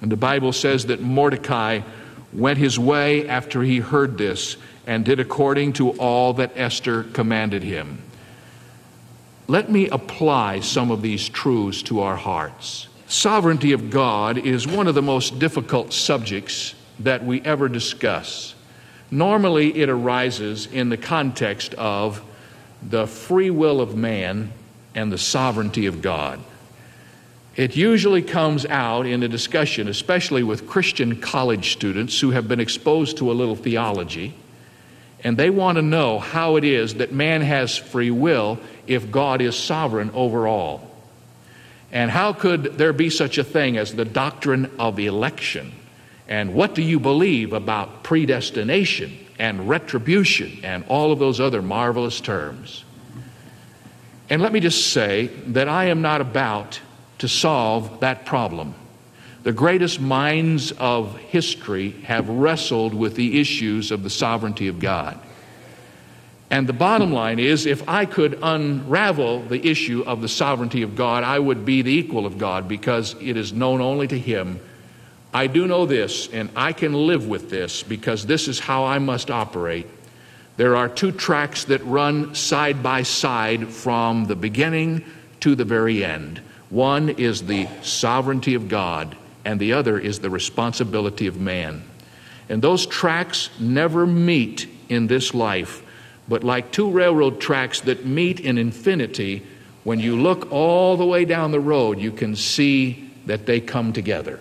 And 0.00 0.10
the 0.10 0.16
Bible 0.16 0.54
says 0.54 0.86
that 0.86 1.02
Mordecai 1.02 1.80
went 2.32 2.58
his 2.58 2.78
way 2.78 3.28
after 3.28 3.62
he 3.62 3.80
heard 3.80 4.16
this 4.16 4.56
and 4.86 5.04
did 5.04 5.20
according 5.20 5.74
to 5.74 5.90
all 5.98 6.32
that 6.34 6.52
Esther 6.54 7.02
commanded 7.02 7.62
him. 7.62 8.02
Let 9.48 9.70
me 9.70 9.88
apply 9.88 10.60
some 10.60 10.90
of 10.90 11.02
these 11.02 11.28
truths 11.28 11.82
to 11.84 12.00
our 12.00 12.16
hearts 12.16 12.88
sovereignty 13.08 13.72
of 13.72 13.90
God 13.90 14.36
is 14.38 14.66
one 14.66 14.86
of 14.86 14.94
the 14.94 15.02
most 15.02 15.38
difficult 15.38 15.92
subjects 15.92 16.74
that 17.00 17.24
we 17.24 17.40
ever 17.40 17.68
discuss. 17.68 18.54
Normally, 19.10 19.74
it 19.78 19.88
arises 19.88 20.66
in 20.66 20.90
the 20.90 20.98
context 20.98 21.72
of 21.74 22.22
the 22.82 23.06
free 23.06 23.50
will 23.50 23.80
of 23.80 23.96
man 23.96 24.52
and 24.94 25.10
the 25.10 25.18
sovereignty 25.18 25.86
of 25.86 26.02
God. 26.02 26.40
It 27.56 27.76
usually 27.76 28.22
comes 28.22 28.66
out 28.66 29.06
in 29.06 29.22
a 29.22 29.28
discussion, 29.28 29.88
especially 29.88 30.42
with 30.42 30.68
Christian 30.68 31.20
college 31.20 31.72
students 31.72 32.20
who 32.20 32.30
have 32.30 32.46
been 32.46 32.60
exposed 32.60 33.16
to 33.16 33.32
a 33.32 33.34
little 33.34 33.56
theology, 33.56 34.34
and 35.24 35.36
they 35.36 35.50
want 35.50 35.76
to 35.76 35.82
know 35.82 36.18
how 36.18 36.56
it 36.56 36.62
is 36.62 36.94
that 36.96 37.12
man 37.12 37.40
has 37.40 37.76
free 37.76 38.10
will 38.10 38.60
if 38.88 39.10
God 39.10 39.40
is 39.40 39.56
sovereign 39.56 40.10
over 40.14 40.46
all. 40.46 40.88
And 41.90 42.10
how 42.10 42.32
could 42.32 42.78
there 42.78 42.92
be 42.92 43.10
such 43.10 43.38
a 43.38 43.44
thing 43.44 43.76
as 43.76 43.94
the 43.94 44.04
doctrine 44.04 44.70
of 44.78 44.98
election? 44.98 45.72
And 46.26 46.54
what 46.54 46.74
do 46.74 46.82
you 46.82 47.00
believe 47.00 47.52
about 47.52 48.02
predestination 48.02 49.16
and 49.38 49.68
retribution 49.68 50.60
and 50.62 50.84
all 50.88 51.12
of 51.12 51.18
those 51.18 51.40
other 51.40 51.62
marvelous 51.62 52.20
terms? 52.20 52.84
And 54.28 54.42
let 54.42 54.52
me 54.52 54.60
just 54.60 54.92
say 54.92 55.28
that 55.46 55.68
I 55.68 55.86
am 55.86 56.02
not 56.02 56.20
about 56.20 56.80
to 57.18 57.28
solve 57.28 58.00
that 58.00 58.26
problem. 58.26 58.74
The 59.42 59.52
greatest 59.52 60.00
minds 60.00 60.72
of 60.72 61.16
history 61.16 61.92
have 62.04 62.28
wrestled 62.28 62.92
with 62.92 63.14
the 63.14 63.40
issues 63.40 63.90
of 63.90 64.02
the 64.02 64.10
sovereignty 64.10 64.68
of 64.68 64.78
God. 64.78 65.18
And 66.50 66.66
the 66.66 66.72
bottom 66.72 67.12
line 67.12 67.38
is 67.38 67.66
if 67.66 67.86
I 67.88 68.06
could 68.06 68.38
unravel 68.42 69.42
the 69.42 69.68
issue 69.68 70.02
of 70.06 70.22
the 70.22 70.28
sovereignty 70.28 70.82
of 70.82 70.96
God, 70.96 71.22
I 71.22 71.38
would 71.38 71.64
be 71.64 71.82
the 71.82 71.92
equal 71.92 72.24
of 72.24 72.38
God 72.38 72.68
because 72.68 73.14
it 73.20 73.36
is 73.36 73.52
known 73.52 73.80
only 73.80 74.08
to 74.08 74.18
Him 74.18 74.60
I 75.32 75.46
do 75.46 75.66
know 75.66 75.84
this, 75.84 76.28
and 76.32 76.50
I 76.56 76.72
can 76.72 76.94
live 76.94 77.28
with 77.28 77.50
this 77.50 77.82
because 77.82 78.24
this 78.24 78.48
is 78.48 78.58
how 78.58 78.84
I 78.84 78.98
must 78.98 79.30
operate. 79.30 79.86
There 80.56 80.74
are 80.74 80.88
two 80.88 81.12
tracks 81.12 81.64
that 81.64 81.84
run 81.84 82.34
side 82.34 82.82
by 82.82 83.02
side 83.02 83.68
from 83.68 84.24
the 84.24 84.36
beginning 84.36 85.04
to 85.40 85.54
the 85.54 85.64
very 85.64 86.04
end. 86.04 86.40
One 86.70 87.10
is 87.10 87.46
the 87.46 87.68
sovereignty 87.82 88.54
of 88.54 88.68
God, 88.68 89.16
and 89.44 89.60
the 89.60 89.74
other 89.74 89.98
is 89.98 90.18
the 90.18 90.30
responsibility 90.30 91.26
of 91.26 91.38
man. 91.38 91.82
And 92.48 92.62
those 92.62 92.86
tracks 92.86 93.50
never 93.60 94.06
meet 94.06 94.66
in 94.88 95.06
this 95.06 95.34
life, 95.34 95.82
but 96.28 96.44
like 96.44 96.70
two 96.70 96.90
railroad 96.90 97.40
tracks 97.40 97.80
that 97.82 98.04
meet 98.04 98.40
in 98.40 98.58
infinity, 98.58 99.46
when 99.84 100.00
you 100.00 100.20
look 100.20 100.52
all 100.52 100.96
the 100.96 101.06
way 101.06 101.24
down 101.24 101.50
the 101.50 101.60
road, 101.60 101.98
you 101.98 102.12
can 102.12 102.36
see 102.36 103.10
that 103.26 103.46
they 103.46 103.60
come 103.60 103.92
together. 103.92 104.40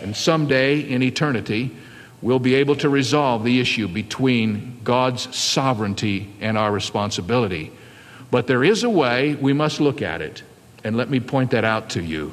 And 0.00 0.16
someday 0.16 0.80
in 0.80 1.02
eternity, 1.02 1.70
we'll 2.20 2.38
be 2.38 2.54
able 2.54 2.76
to 2.76 2.88
resolve 2.88 3.44
the 3.44 3.60
issue 3.60 3.88
between 3.88 4.80
God's 4.84 5.34
sovereignty 5.34 6.32
and 6.40 6.56
our 6.56 6.70
responsibility. 6.70 7.72
But 8.30 8.46
there 8.46 8.64
is 8.64 8.84
a 8.84 8.90
way 8.90 9.34
we 9.34 9.52
must 9.52 9.80
look 9.80 10.02
at 10.02 10.22
it. 10.22 10.42
And 10.84 10.96
let 10.96 11.10
me 11.10 11.20
point 11.20 11.50
that 11.52 11.64
out 11.64 11.90
to 11.90 12.02
you. 12.02 12.32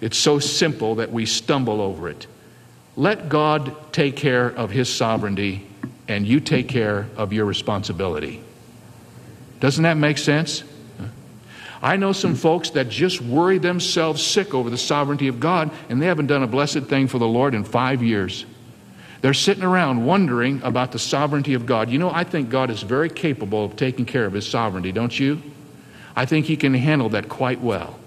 It's 0.00 0.18
so 0.18 0.38
simple 0.38 0.96
that 0.96 1.12
we 1.12 1.26
stumble 1.26 1.80
over 1.80 2.08
it. 2.08 2.26
Let 2.96 3.28
God 3.28 3.74
take 3.92 4.16
care 4.16 4.46
of 4.46 4.70
His 4.70 4.92
sovereignty, 4.92 5.65
and 6.08 6.26
you 6.26 6.40
take 6.40 6.68
care 6.68 7.08
of 7.16 7.32
your 7.32 7.44
responsibility. 7.44 8.42
Doesn't 9.60 9.84
that 9.84 9.96
make 9.96 10.18
sense? 10.18 10.62
I 11.82 11.96
know 11.96 12.12
some 12.12 12.34
folks 12.34 12.70
that 12.70 12.88
just 12.88 13.20
worry 13.20 13.58
themselves 13.58 14.22
sick 14.22 14.54
over 14.54 14.70
the 14.70 14.78
sovereignty 14.78 15.28
of 15.28 15.40
God, 15.40 15.70
and 15.88 16.00
they 16.00 16.06
haven't 16.06 16.26
done 16.26 16.42
a 16.42 16.46
blessed 16.46 16.84
thing 16.84 17.06
for 17.06 17.18
the 17.18 17.26
Lord 17.26 17.54
in 17.54 17.64
five 17.64 18.02
years. 18.02 18.46
They're 19.20 19.34
sitting 19.34 19.64
around 19.64 20.04
wondering 20.04 20.62
about 20.62 20.92
the 20.92 20.98
sovereignty 20.98 21.54
of 21.54 21.66
God. 21.66 21.90
You 21.90 21.98
know, 21.98 22.10
I 22.10 22.24
think 22.24 22.48
God 22.48 22.70
is 22.70 22.82
very 22.82 23.08
capable 23.08 23.64
of 23.64 23.76
taking 23.76 24.04
care 24.04 24.24
of 24.24 24.32
His 24.32 24.48
sovereignty, 24.48 24.92
don't 24.92 25.18
you? 25.18 25.42
I 26.14 26.26
think 26.26 26.46
He 26.46 26.56
can 26.56 26.74
handle 26.74 27.08
that 27.10 27.28
quite 27.28 27.60
well. 27.60 27.98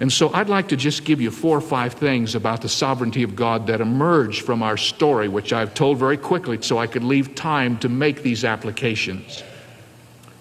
And 0.00 0.12
so 0.12 0.32
I'd 0.32 0.48
like 0.48 0.68
to 0.68 0.76
just 0.76 1.04
give 1.04 1.20
you 1.20 1.30
four 1.30 1.56
or 1.56 1.60
five 1.60 1.94
things 1.94 2.34
about 2.34 2.62
the 2.62 2.68
sovereignty 2.68 3.22
of 3.22 3.36
God 3.36 3.68
that 3.68 3.80
emerge 3.80 4.42
from 4.42 4.62
our 4.62 4.76
story, 4.76 5.28
which 5.28 5.52
I've 5.52 5.74
told 5.74 5.98
very 5.98 6.16
quickly 6.16 6.60
so 6.62 6.78
I 6.78 6.86
could 6.86 7.04
leave 7.04 7.34
time 7.34 7.78
to 7.78 7.88
make 7.88 8.22
these 8.22 8.44
applications. 8.44 9.42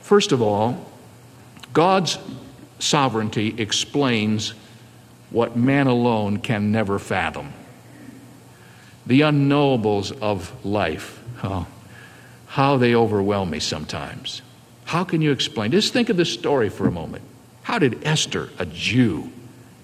First 0.01 0.31
of 0.31 0.41
all, 0.41 0.91
God's 1.71 2.17
sovereignty 2.79 3.53
explains 3.57 4.53
what 5.29 5.55
man 5.55 5.87
alone 5.87 6.37
can 6.37 6.71
never 6.71 6.99
fathom 6.99 7.53
the 9.05 9.21
unknowables 9.21 10.11
of 10.21 10.65
life. 10.65 11.21
Oh, 11.43 11.67
how 12.47 12.77
they 12.77 12.95
overwhelm 12.95 13.49
me 13.49 13.59
sometimes. 13.59 14.41
How 14.85 15.03
can 15.03 15.21
you 15.21 15.31
explain? 15.31 15.71
Just 15.71 15.91
think 15.91 16.09
of 16.09 16.17
this 16.17 16.31
story 16.31 16.69
for 16.69 16.87
a 16.87 16.91
moment. 16.91 17.23
How 17.63 17.79
did 17.79 18.05
Esther, 18.05 18.49
a 18.59 18.65
Jew, 18.65 19.31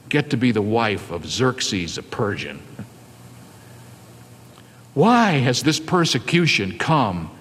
get 0.10 0.32
to 0.32 0.38
be 0.38 0.52
the 0.52 0.62
wife 0.62 1.12
of 1.12 1.26
Xerxes, 1.26 1.98
a 1.98 2.04
Persian? 2.04 2.62
Why 4.94 5.32
has 5.34 5.64
this 5.64 5.80
persecution 5.80 6.78
come 6.78 7.32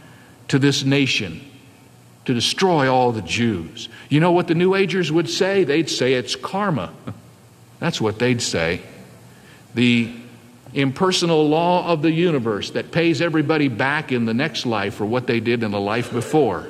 to 0.49 0.59
this 0.59 0.85
nation 0.85 1.41
to 2.27 2.35
destroy 2.35 2.93
all 2.93 3.11
the 3.11 3.23
Jews? 3.23 3.89
You 4.09 4.21
know 4.21 4.33
what 4.33 4.49
the 4.49 4.55
New 4.55 4.75
Agers 4.75 5.11
would 5.11 5.29
say? 5.29 5.65
They'd 5.65 5.91
say 5.91 6.15
it's 6.15 6.37
karma. 6.37 6.93
That's 7.81 8.01
what 8.01 8.19
they'd 8.19 8.43
say. 8.43 8.83
The 9.75 10.15
impersonal 10.75 11.49
law 11.49 11.91
of 11.91 12.03
the 12.03 12.11
universe 12.11 12.71
that 12.71 12.93
pays 12.93 13.23
everybody 13.23 13.69
back 13.69 14.13
in 14.13 14.27
the 14.27 14.35
next 14.35 14.67
life 14.67 14.95
for 14.95 15.07
what 15.07 15.27
they 15.27 15.41
did 15.41 15.63
in 15.63 15.71
the 15.71 15.81
life 15.81 16.13
before. 16.13 16.69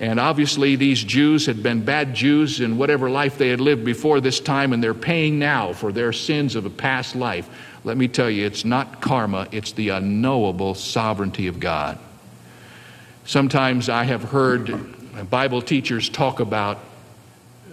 And 0.00 0.18
obviously, 0.18 0.76
these 0.76 1.02
Jews 1.02 1.46
had 1.46 1.62
been 1.62 1.84
bad 1.84 2.14
Jews 2.14 2.60
in 2.60 2.78
whatever 2.78 3.10
life 3.10 3.38
they 3.38 3.50
had 3.50 3.60
lived 3.60 3.84
before 3.84 4.20
this 4.20 4.40
time, 4.40 4.72
and 4.72 4.82
they're 4.82 4.94
paying 4.94 5.38
now 5.38 5.72
for 5.72 5.92
their 5.92 6.12
sins 6.12 6.56
of 6.56 6.66
a 6.66 6.70
past 6.70 7.14
life. 7.14 7.48
Let 7.84 7.96
me 7.96 8.08
tell 8.08 8.30
you, 8.30 8.46
it's 8.46 8.64
not 8.64 9.00
karma, 9.00 9.48
it's 9.52 9.72
the 9.72 9.90
unknowable 9.90 10.74
sovereignty 10.74 11.46
of 11.46 11.60
God. 11.60 11.98
Sometimes 13.24 13.88
I 13.88 14.04
have 14.04 14.24
heard 14.24 15.30
Bible 15.30 15.62
teachers 15.62 16.08
talk 16.08 16.40
about 16.40 16.78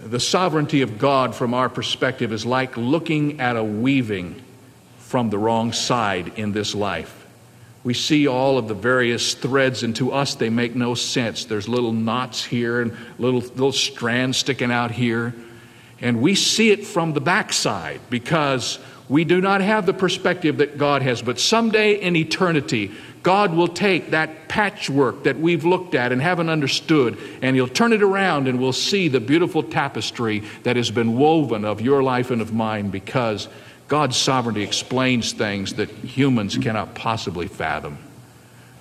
the 0.02 0.20
sovereignty 0.20 0.82
of 0.82 0.98
God 0.98 1.34
from 1.34 1.52
our 1.52 1.68
perspective 1.68 2.32
is 2.32 2.46
like 2.46 2.76
looking 2.76 3.40
at 3.40 3.56
a 3.56 3.64
weaving 3.64 4.40
from 4.98 5.30
the 5.30 5.38
wrong 5.38 5.72
side 5.72 6.32
in 6.36 6.52
this 6.52 6.74
life. 6.74 7.26
We 7.82 7.94
see 7.94 8.26
all 8.26 8.58
of 8.58 8.68
the 8.68 8.74
various 8.74 9.32
threads, 9.34 9.82
and 9.82 9.96
to 9.96 10.12
us, 10.12 10.34
they 10.34 10.50
make 10.50 10.74
no 10.74 10.94
sense. 10.94 11.46
There's 11.46 11.68
little 11.68 11.92
knots 11.92 12.44
here 12.44 12.82
and 12.82 12.96
little, 13.18 13.40
little 13.40 13.72
strands 13.72 14.36
sticking 14.36 14.70
out 14.70 14.90
here. 14.90 15.34
And 16.02 16.20
we 16.20 16.34
see 16.34 16.70
it 16.70 16.86
from 16.86 17.12
the 17.14 17.20
backside 17.20 18.00
because 18.10 18.78
we 19.08 19.24
do 19.24 19.40
not 19.40 19.60
have 19.60 19.86
the 19.86 19.92
perspective 19.92 20.58
that 20.58 20.78
God 20.78 21.02
has. 21.02 21.20
But 21.20 21.40
someday 21.40 22.00
in 22.00 22.16
eternity, 22.16 22.92
God 23.22 23.54
will 23.54 23.68
take 23.68 24.10
that 24.10 24.48
patchwork 24.48 25.24
that 25.24 25.38
we've 25.38 25.64
looked 25.64 25.94
at 25.94 26.12
and 26.12 26.22
haven't 26.22 26.48
understood, 26.48 27.18
and 27.42 27.56
He'll 27.56 27.68
turn 27.68 27.92
it 27.92 28.02
around, 28.02 28.46
and 28.46 28.60
we'll 28.60 28.72
see 28.72 29.08
the 29.08 29.20
beautiful 29.20 29.62
tapestry 29.62 30.40
that 30.62 30.76
has 30.76 30.90
been 30.90 31.18
woven 31.18 31.64
of 31.64 31.80
your 31.80 32.02
life 32.02 32.30
and 32.30 32.40
of 32.40 32.52
mine 32.52 32.90
because 32.90 33.48
God's 33.90 34.16
sovereignty 34.16 34.62
explains 34.62 35.32
things 35.32 35.74
that 35.74 35.90
humans 35.90 36.56
cannot 36.56 36.94
possibly 36.94 37.48
fathom. 37.48 37.98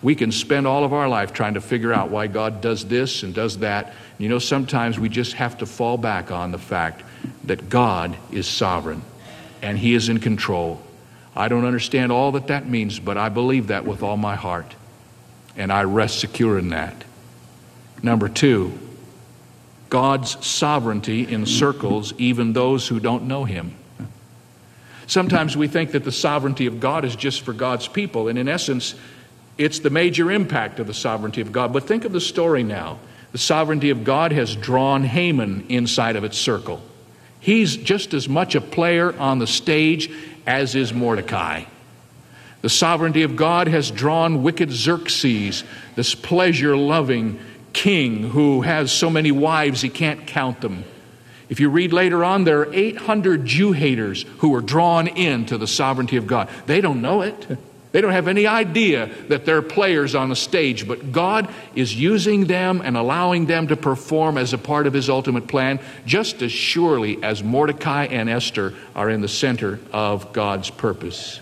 We 0.03 0.13
can 0.13 0.31
spend 0.31 0.67
all 0.67 0.83
of 0.83 0.93
our 0.93 1.09
life 1.09 1.33
trying 1.33 1.55
to 1.55 1.61
figure 1.61 1.91
out 1.91 2.11
why 2.11 2.27
God 2.27 2.61
does 2.61 2.85
this 2.85 3.23
and 3.23 3.33
does 3.33 3.57
that. 3.57 3.95
You 4.19 4.29
know, 4.29 4.37
sometimes 4.37 4.99
we 4.99 5.09
just 5.09 5.33
have 5.33 5.57
to 5.57 5.65
fall 5.65 5.97
back 5.97 6.29
on 6.29 6.51
the 6.51 6.59
fact 6.59 7.01
that 7.45 7.69
God 7.69 8.15
is 8.31 8.47
sovereign 8.47 9.01
and 9.63 9.79
He 9.79 9.95
is 9.95 10.09
in 10.09 10.19
control. 10.19 10.79
I 11.35 11.47
don't 11.47 11.65
understand 11.65 12.11
all 12.11 12.33
that 12.33 12.45
that 12.47 12.69
means, 12.69 12.99
but 12.99 13.17
I 13.17 13.29
believe 13.29 13.67
that 13.67 13.85
with 13.85 14.03
all 14.03 14.15
my 14.15 14.35
heart. 14.35 14.75
And 15.57 15.73
I 15.73 15.85
rest 15.85 16.19
secure 16.19 16.59
in 16.59 16.69
that. 16.69 17.03
Number 18.03 18.29
two, 18.29 18.77
God's 19.89 20.45
sovereignty 20.45 21.27
encircles 21.33 22.13
even 22.19 22.53
those 22.53 22.87
who 22.87 22.99
don't 22.99 23.23
know 23.23 23.45
Him. 23.45 23.73
Sometimes 25.09 25.57
we 25.57 25.67
think 25.67 25.93
that 25.93 26.03
the 26.03 26.11
sovereignty 26.11 26.67
of 26.67 26.79
God 26.79 27.03
is 27.03 27.15
just 27.15 27.41
for 27.41 27.51
God's 27.51 27.87
people, 27.87 28.27
and 28.27 28.37
in 28.37 28.47
essence, 28.47 28.93
it's 29.57 29.79
the 29.79 29.89
major 29.89 30.29
impact 30.29 30.79
of 30.79 30.85
the 30.85 30.93
sovereignty 30.93 31.41
of 31.41 31.51
God. 31.51 31.73
But 31.73 31.87
think 31.87 32.05
of 32.05 32.11
the 32.11 32.21
story 32.21 32.61
now. 32.61 32.99
The 33.31 33.39
sovereignty 33.39 33.89
of 33.89 34.03
God 34.03 34.31
has 34.31 34.55
drawn 34.55 35.03
Haman 35.03 35.65
inside 35.67 36.15
of 36.15 36.23
its 36.23 36.37
circle. 36.37 36.79
He's 37.39 37.75
just 37.75 38.13
as 38.13 38.29
much 38.29 38.53
a 38.53 38.61
player 38.61 39.17
on 39.17 39.39
the 39.39 39.47
stage 39.47 40.11
as 40.45 40.75
is 40.75 40.93
Mordecai. 40.93 41.63
The 42.61 42.69
sovereignty 42.69 43.23
of 43.23 43.35
God 43.35 43.67
has 43.67 43.89
drawn 43.89 44.43
wicked 44.43 44.69
Xerxes, 44.69 45.63
this 45.95 46.13
pleasure 46.13 46.77
loving 46.77 47.39
king 47.73 48.29
who 48.29 48.61
has 48.61 48.91
so 48.91 49.09
many 49.09 49.31
wives 49.31 49.81
he 49.81 49.89
can't 49.89 50.27
count 50.27 50.61
them. 50.61 50.83
If 51.49 51.59
you 51.59 51.69
read 51.69 51.91
later 51.91 52.23
on, 52.23 52.43
there 52.43 52.61
are 52.61 52.73
800 52.73 53.45
Jew 53.45 53.71
haters 53.71 54.23
who 54.37 54.53
are 54.53 54.61
drawn 54.61 55.07
into 55.07 55.57
the 55.57 55.67
sovereignty 55.67 56.15
of 56.15 56.27
God. 56.27 56.47
They 56.67 56.79
don't 56.79 57.01
know 57.01 57.21
it. 57.21 57.57
They 57.91 58.01
don't 58.01 58.11
have 58.11 58.27
any 58.27 58.45
idea 58.45 59.09
that 59.29 59.45
they're 59.45 59.63
players 59.63 60.13
on 60.13 60.31
a 60.31 60.35
stage, 60.35 60.87
but 60.87 61.11
God 61.11 61.49
is 61.73 61.95
using 61.95 62.45
them 62.45 62.81
and 62.83 62.95
allowing 62.95 63.47
them 63.47 63.67
to 63.67 63.75
perform 63.75 64.37
as 64.37 64.53
a 64.53 64.59
part 64.59 64.85
of 64.85 64.93
His 64.93 65.09
ultimate 65.09 65.47
plan, 65.47 65.79
just 66.05 66.43
as 66.43 66.51
surely 66.51 67.21
as 67.23 67.43
Mordecai 67.43 68.05
and 68.05 68.29
Esther 68.29 68.75
are 68.95 69.09
in 69.09 69.21
the 69.21 69.27
center 69.27 69.79
of 69.91 70.33
God's 70.33 70.69
purpose. 70.69 71.39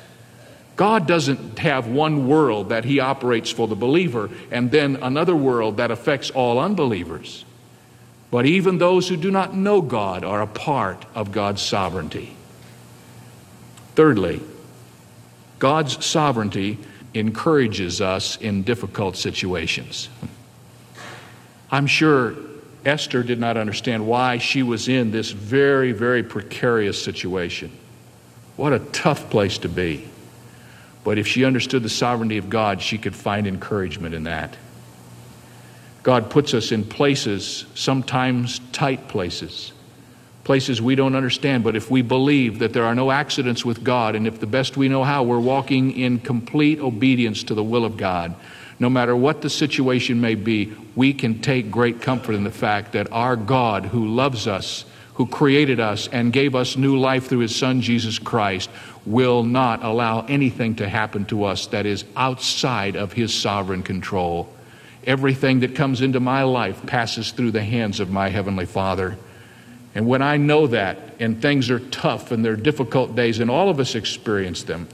God 0.78 1.06
doesn't 1.06 1.60
have 1.60 1.88
one 1.88 2.30
world 2.30 2.70
that 2.70 2.86
He 2.86 3.02
operates 3.02 3.52
for 3.52 3.68
the 3.68 3.76
believer 3.76 4.30
and 4.50 4.72
then 4.72 4.98
another 4.98 5.36
world 5.36 5.78
that 5.78 5.92
affects 5.92 6.30
all 6.30 6.60
unbelievers. 6.60 7.44
But 8.29 8.46
even 8.46 8.77
those 8.77 9.07
who 9.07 9.17
do 9.17 9.31
not 9.31 9.55
know 9.55 9.81
God 9.81 10.25
are 10.25 10.41
a 10.41 10.48
part 10.48 11.05
of 11.15 11.31
God's 11.31 11.62
sovereignty. 11.62 12.36
Thirdly, 13.96 14.41
God's 15.60 16.05
sovereignty 16.05 16.77
encourages 17.13 18.01
us 18.01 18.36
in 18.38 18.63
difficult 18.63 19.15
situations. 19.15 20.10
I'm 21.72 21.88
sure 21.88 22.36
Esther 22.86 23.24
did 23.24 23.39
not 23.39 23.57
understand 23.57 24.07
why 24.07 24.38
she 24.38 24.63
was 24.63 24.88
in 24.88 25.12
this 25.12 25.31
very, 25.31 25.91
very 25.91 26.24
precarious 26.24 27.01
situation. 27.01 27.72
What 28.55 28.74
a 28.74 28.79
tough 28.79 29.29
place 29.29 29.57
to 29.60 29.69
be. 29.69 30.07
But 31.03 31.17
if 31.17 31.27
she 31.27 31.46
understood 31.46 31.84
the 31.84 31.89
sovereignty 31.89 32.38
of 32.38 32.50
God, 32.50 32.81
she 32.81 32.98
could 32.98 33.15
find 33.15 33.48
encouragement 33.48 34.13
in 34.13 34.24
that. 34.24 34.55
God 36.04 36.30
puts 36.30 36.54
us 36.54 36.72
in 36.72 36.84
places, 36.84 37.66
sometimes 37.75 38.60
tight 38.72 39.08
places, 39.08 39.74
places 40.44 40.82
we 40.82 40.96
don't 40.96 41.16
understand. 41.16 41.63
But 41.63 41.75
if 41.75 41.92
we 41.92 42.01
believe 42.01 42.60
that 42.60 42.74
there 42.74 42.86
are 42.86 42.96
no 42.96 43.12
accidents 43.12 43.66
with 43.66 43.84
God, 43.84 44.16
and 44.16 44.25
if 44.25 44.39
the 44.39 44.48
best 44.48 44.77
we 44.77 44.88
know 44.88 45.04
how, 45.04 45.24
we're 45.24 45.39
walking 45.39 45.92
in 45.92 46.20
complete 46.20 46.80
obedience 46.80 47.44
to 47.44 47.54
the 47.54 47.63
will 47.63 47.84
of 47.84 47.98
God, 47.98 48.36
no 48.80 48.89
matter 48.89 49.16
what 49.16 49.42
the 49.42 49.50
situation 49.50 50.22
may 50.22 50.36
be, 50.36 50.74
we 50.96 51.13
can 51.13 51.42
take 51.42 51.72
great 51.72 52.01
comfort 52.01 52.34
in 52.34 52.44
the 52.44 52.51
fact 52.51 52.94
that 52.94 53.12
our 53.12 53.36
God, 53.36 53.86
who 53.86 54.08
loves 54.08 54.48
us, 54.48 54.86
who 55.16 55.25
created 55.25 55.80
us 55.80 56.08
and 56.10 56.32
gave 56.32 56.54
us 56.54 56.77
new 56.77 56.98
life 56.98 57.27
through 57.27 57.39
his 57.39 57.56
Son, 57.56 57.82
Jesus 57.82 58.20
Christ, 58.20 58.70
will 59.04 59.42
not 59.44 59.84
allow 59.84 60.22
anything 60.27 60.75
to 60.75 60.88
happen 60.88 61.25
to 61.25 61.44
us 61.44 61.66
that 61.68 61.88
is 61.88 62.06
outside 62.16 62.96
of 62.96 63.13
his 63.13 63.34
sovereign 63.34 63.82
control. 63.82 64.48
Everything 65.08 65.62
that 65.62 65.74
comes 65.74 66.02
into 66.02 66.20
my 66.20 66.44
life 66.44 66.86
passes 66.86 67.32
through 67.32 67.52
the 67.52 67.64
hands 67.64 68.00
of 68.00 68.12
my 68.12 68.30
Heavenly 68.30 68.66
Father. 68.66 69.18
And 69.96 70.06
when 70.06 70.22
I 70.22 70.38
know 70.38 70.68
that, 70.68 71.00
and 71.20 71.42
things 71.42 71.72
are 71.72 71.80
tough 71.80 72.32
and 72.32 72.46
they're 72.46 72.56
difficult 72.56 73.16
days, 73.16 73.40
and 73.40 73.50
all 73.50 73.70
of 73.70 73.80
us 73.80 73.96
experience 73.96 74.64
them, 74.64 74.88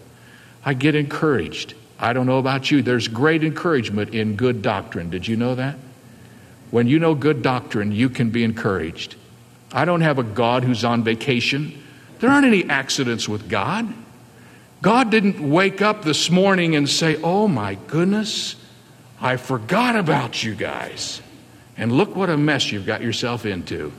I 0.64 0.76
get 0.76 0.96
encouraged. 0.96 1.74
I 2.00 2.14
don't 2.14 2.26
know 2.26 2.38
about 2.38 2.72
you, 2.72 2.82
there's 2.82 3.08
great 3.08 3.44
encouragement 3.44 4.14
in 4.14 4.36
good 4.36 4.62
doctrine. 4.62 5.10
Did 5.10 5.28
you 5.28 5.36
know 5.36 5.56
that? 5.56 5.76
When 6.72 6.88
you 6.88 7.00
know 7.00 7.16
good 7.16 7.42
doctrine, 7.42 7.92
you 7.92 8.10
can 8.10 8.30
be 8.30 8.44
encouraged. 8.44 9.16
I 9.72 9.86
don't 9.86 10.02
have 10.02 10.20
a 10.20 10.24
God 10.24 10.64
who's 10.64 10.86
on 10.86 11.04
vacation. 11.04 11.84
There 12.20 12.30
aren't 12.30 12.46
any 12.46 12.70
accidents 12.70 13.28
with 13.28 13.50
God. 13.50 13.92
God 14.82 15.10
didn't 15.10 15.50
wake 15.50 15.82
up 15.82 16.04
this 16.04 16.30
morning 16.30 16.76
and 16.76 16.88
say, 16.90 17.20
Oh 17.22 17.48
my 17.48 17.76
goodness, 17.88 18.56
I 19.24 19.38
forgot 19.38 19.96
about 19.96 20.44
you 20.44 20.54
guys. 20.54 21.22
And 21.78 21.94
look 21.94 22.14
what 22.14 22.30
a 22.30 22.36
mess 22.36 22.72
you've 22.74 22.86
got 22.86 23.02
yourself 23.02 23.46
into. 23.46 23.90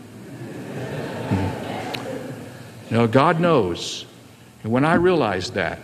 Hmm. 1.31 2.95
no, 2.95 3.07
God 3.07 3.41
knows. 3.41 4.05
And 4.63 4.71
when 4.71 4.85
I 4.85 4.95
realize 4.95 5.53
that, 5.53 5.79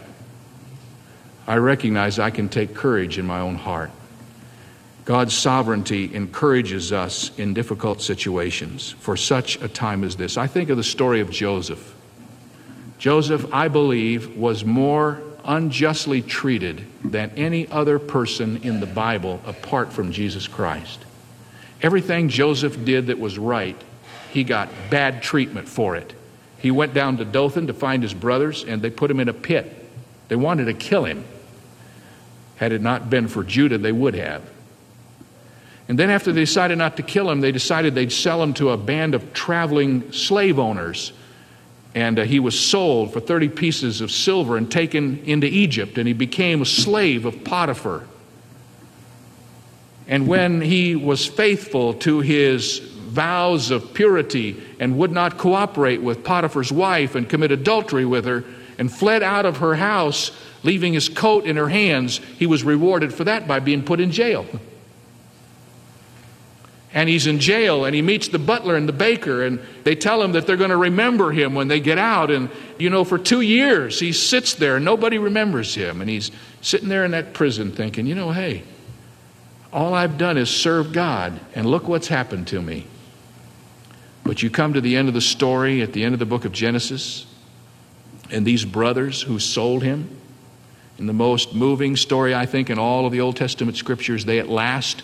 I 1.47 1.57
recognize 1.57 2.19
I 2.19 2.29
can 2.29 2.51
take 2.51 2.75
courage 2.75 3.19
in 3.19 3.27
my 3.27 3.41
own 3.41 3.57
heart. 3.57 3.91
God's 5.07 5.35
sovereignty 5.35 6.15
encourages 6.15 6.93
us 6.93 7.37
in 7.39 7.55
difficult 7.55 8.03
situations 8.03 8.91
for 8.91 9.17
such 9.17 9.61
a 9.63 9.69
time 9.69 10.05
as 10.05 10.17
this. 10.17 10.37
I 10.37 10.49
think 10.49 10.69
of 10.69 10.77
the 10.77 10.85
story 10.85 11.21
of 11.21 11.31
Joseph. 11.31 11.95
Joseph, 12.99 13.47
I 13.55 13.69
believe, 13.69 14.37
was 14.37 14.67
more 14.67 15.23
unjustly 15.45 16.23
treated 16.23 16.85
than 17.05 17.31
any 17.37 17.69
other 17.69 17.99
person 17.99 18.59
in 18.63 18.81
the 18.81 18.87
Bible 18.87 19.41
apart 19.47 19.93
from 19.93 20.13
Jesus 20.13 20.49
Christ. 20.49 21.05
Everything 21.83 22.29
Joseph 22.29 22.85
did 22.85 23.07
that 23.07 23.19
was 23.19 23.39
right, 23.39 23.77
he 24.31 24.45
got 24.45 24.69
bad 24.91 25.23
treatment 25.23 25.69
for 25.69 25.97
it. 25.97 26.15
He 26.59 26.71
went 26.71 26.93
down 26.93 27.17
to 27.17 27.25
Dothan 27.25 27.69
to 27.69 27.75
find 27.75 28.03
his 28.03 28.13
brothers, 28.13 28.65
and 28.65 28.83
they 28.83 28.91
put 28.91 29.11
him 29.11 29.19
in 29.19 29.29
a 29.29 29.35
pit. 29.35 29.77
They 30.29 30.37
wanted 30.37 30.67
to 30.67 30.75
kill 30.75 31.05
him. 31.05 31.25
Had 32.57 32.73
it 32.73 32.83
not 32.83 33.09
been 33.09 33.29
for 33.29 33.43
Judah, 33.43 33.79
they 33.79 33.93
would 33.93 34.15
have. 34.15 34.43
And 35.89 35.99
then, 35.99 36.11
after 36.11 36.31
they 36.33 36.43
decided 36.43 36.79
not 36.79 36.99
to 36.99 37.03
kill 37.03 37.29
him, 37.31 37.41
they 37.41 37.51
decided 37.51 37.95
they'd 37.95 38.13
sell 38.13 38.43
him 38.43 38.55
to 38.55 38.71
a 38.71 38.77
band 38.77 39.15
of 39.15 39.33
traveling 39.33 40.13
slave 40.13 40.59
owners. 40.59 41.13
And 41.95 42.19
uh, 42.19 42.23
he 42.23 42.39
was 42.39 42.59
sold 42.59 43.13
for 43.13 43.21
30 43.21 43.49
pieces 43.49 44.01
of 44.01 44.11
silver 44.11 44.57
and 44.57 44.71
taken 44.71 45.19
into 45.25 45.47
Egypt, 45.47 45.99
and 45.99 46.07
he 46.07 46.15
became 46.15 46.63
a 46.63 46.67
slave 46.67 47.25
of 47.25 47.43
Potiphar. 47.45 48.07
And 50.07 50.27
when 50.27 50.61
he 50.61 50.97
was 50.97 51.27
faithful 51.27 51.95
to 51.95 52.21
his 52.21 52.79
vows 52.79 53.71
of 53.71 53.93
purity 53.93 54.61
and 54.79 54.99
would 54.99 55.13
not 55.13 55.39
cooperate 55.39 56.01
with 56.01 56.25
Potiphar's 56.25 56.73
wife 56.73 57.15
and 57.15 57.29
commit 57.29 57.51
adultery 57.51 58.05
with 58.05 58.25
her 58.25 58.45
and 58.79 58.93
fled 58.93 59.23
out 59.23 59.47
of 59.47 59.59
her 59.59 59.75
house, 59.75 60.31
leaving 60.63 60.93
his 60.93 61.09
coat 61.09 61.45
in 61.45 61.57
her 61.57 61.69
hands, 61.69 62.19
he 62.39 62.47
was 62.47 62.65
rewarded 62.65 63.13
for 63.13 63.25
that 63.25 63.49
by 63.49 63.59
being 63.59 63.83
put 63.83 64.01
in 64.01 64.11
jail 64.11 64.47
and 66.93 67.09
he's 67.09 67.27
in 67.27 67.39
jail 67.39 67.85
and 67.85 67.95
he 67.95 68.03
meets 68.03 68.29
the 68.29 68.39
butler 68.39 68.77
and 68.77 68.89
the 68.89 68.93
baker 68.93 69.45
and 69.45 69.61
they 69.85 69.95
tell 69.95 70.23
him 70.23 70.33
that 70.33 70.47
they're 70.47 70.57
going 70.57 70.71
to 70.71 70.77
remember 70.77 71.31
him 71.31 71.55
when 71.55 71.69
they 71.69 71.81
get 71.81 71.99
out 71.99 72.31
and 72.31 72.51
you 72.79 72.91
know 72.91 73.05
for 73.05 73.19
2 73.19 73.41
years 73.41 74.01
he 74.01 74.13
sits 74.13 74.55
there 74.55 74.77
and 74.77 74.85
nobody 74.85 75.19
remembers 75.19 75.75
him 75.75 76.01
and 76.01 76.11
he's 76.11 76.31
sitting 76.61 76.89
there 76.89 77.05
in 77.05 77.13
that 77.13 77.33
prison 77.33 77.71
thinking 77.71 78.07
you 78.07 78.15
know 78.15 78.33
hey 78.33 78.63
all 79.73 79.95
I've 79.95 80.19
done 80.19 80.37
is 80.37 80.51
serve 80.51 80.93
God 80.93 81.39
and 81.55 81.65
look 81.65 81.87
what's 81.87 82.09
happened 82.09 82.49
to 82.49 82.61
me. 82.61 82.89
But 84.25 84.43
you 84.43 84.51
come 84.51 84.73
to 84.73 84.81
the 84.81 84.97
end 84.97 85.07
of 85.07 85.15
the 85.15 85.21
story 85.21 85.81
at 85.81 85.93
the 85.93 86.03
end 86.03 86.13
of 86.13 86.19
the 86.19 86.27
book 86.27 86.45
of 86.45 86.51
Genesis 86.51 87.25
and 88.31 88.45
these 88.45 88.65
brothers 88.65 89.23
who 89.23 89.39
sold 89.39 89.83
him 89.83 90.17
in 90.99 91.07
the 91.07 91.13
most 91.13 91.55
moving 91.55 91.97
story 91.97 92.35
I 92.35 92.47
think 92.47 92.69
in 92.69 92.79
all 92.79 93.07
of 93.07 93.13
the 93.13 93.21
Old 93.21 93.37
Testament 93.37 93.77
scriptures 93.77 94.25
they 94.25 94.41
at 94.41 94.49
last 94.49 95.03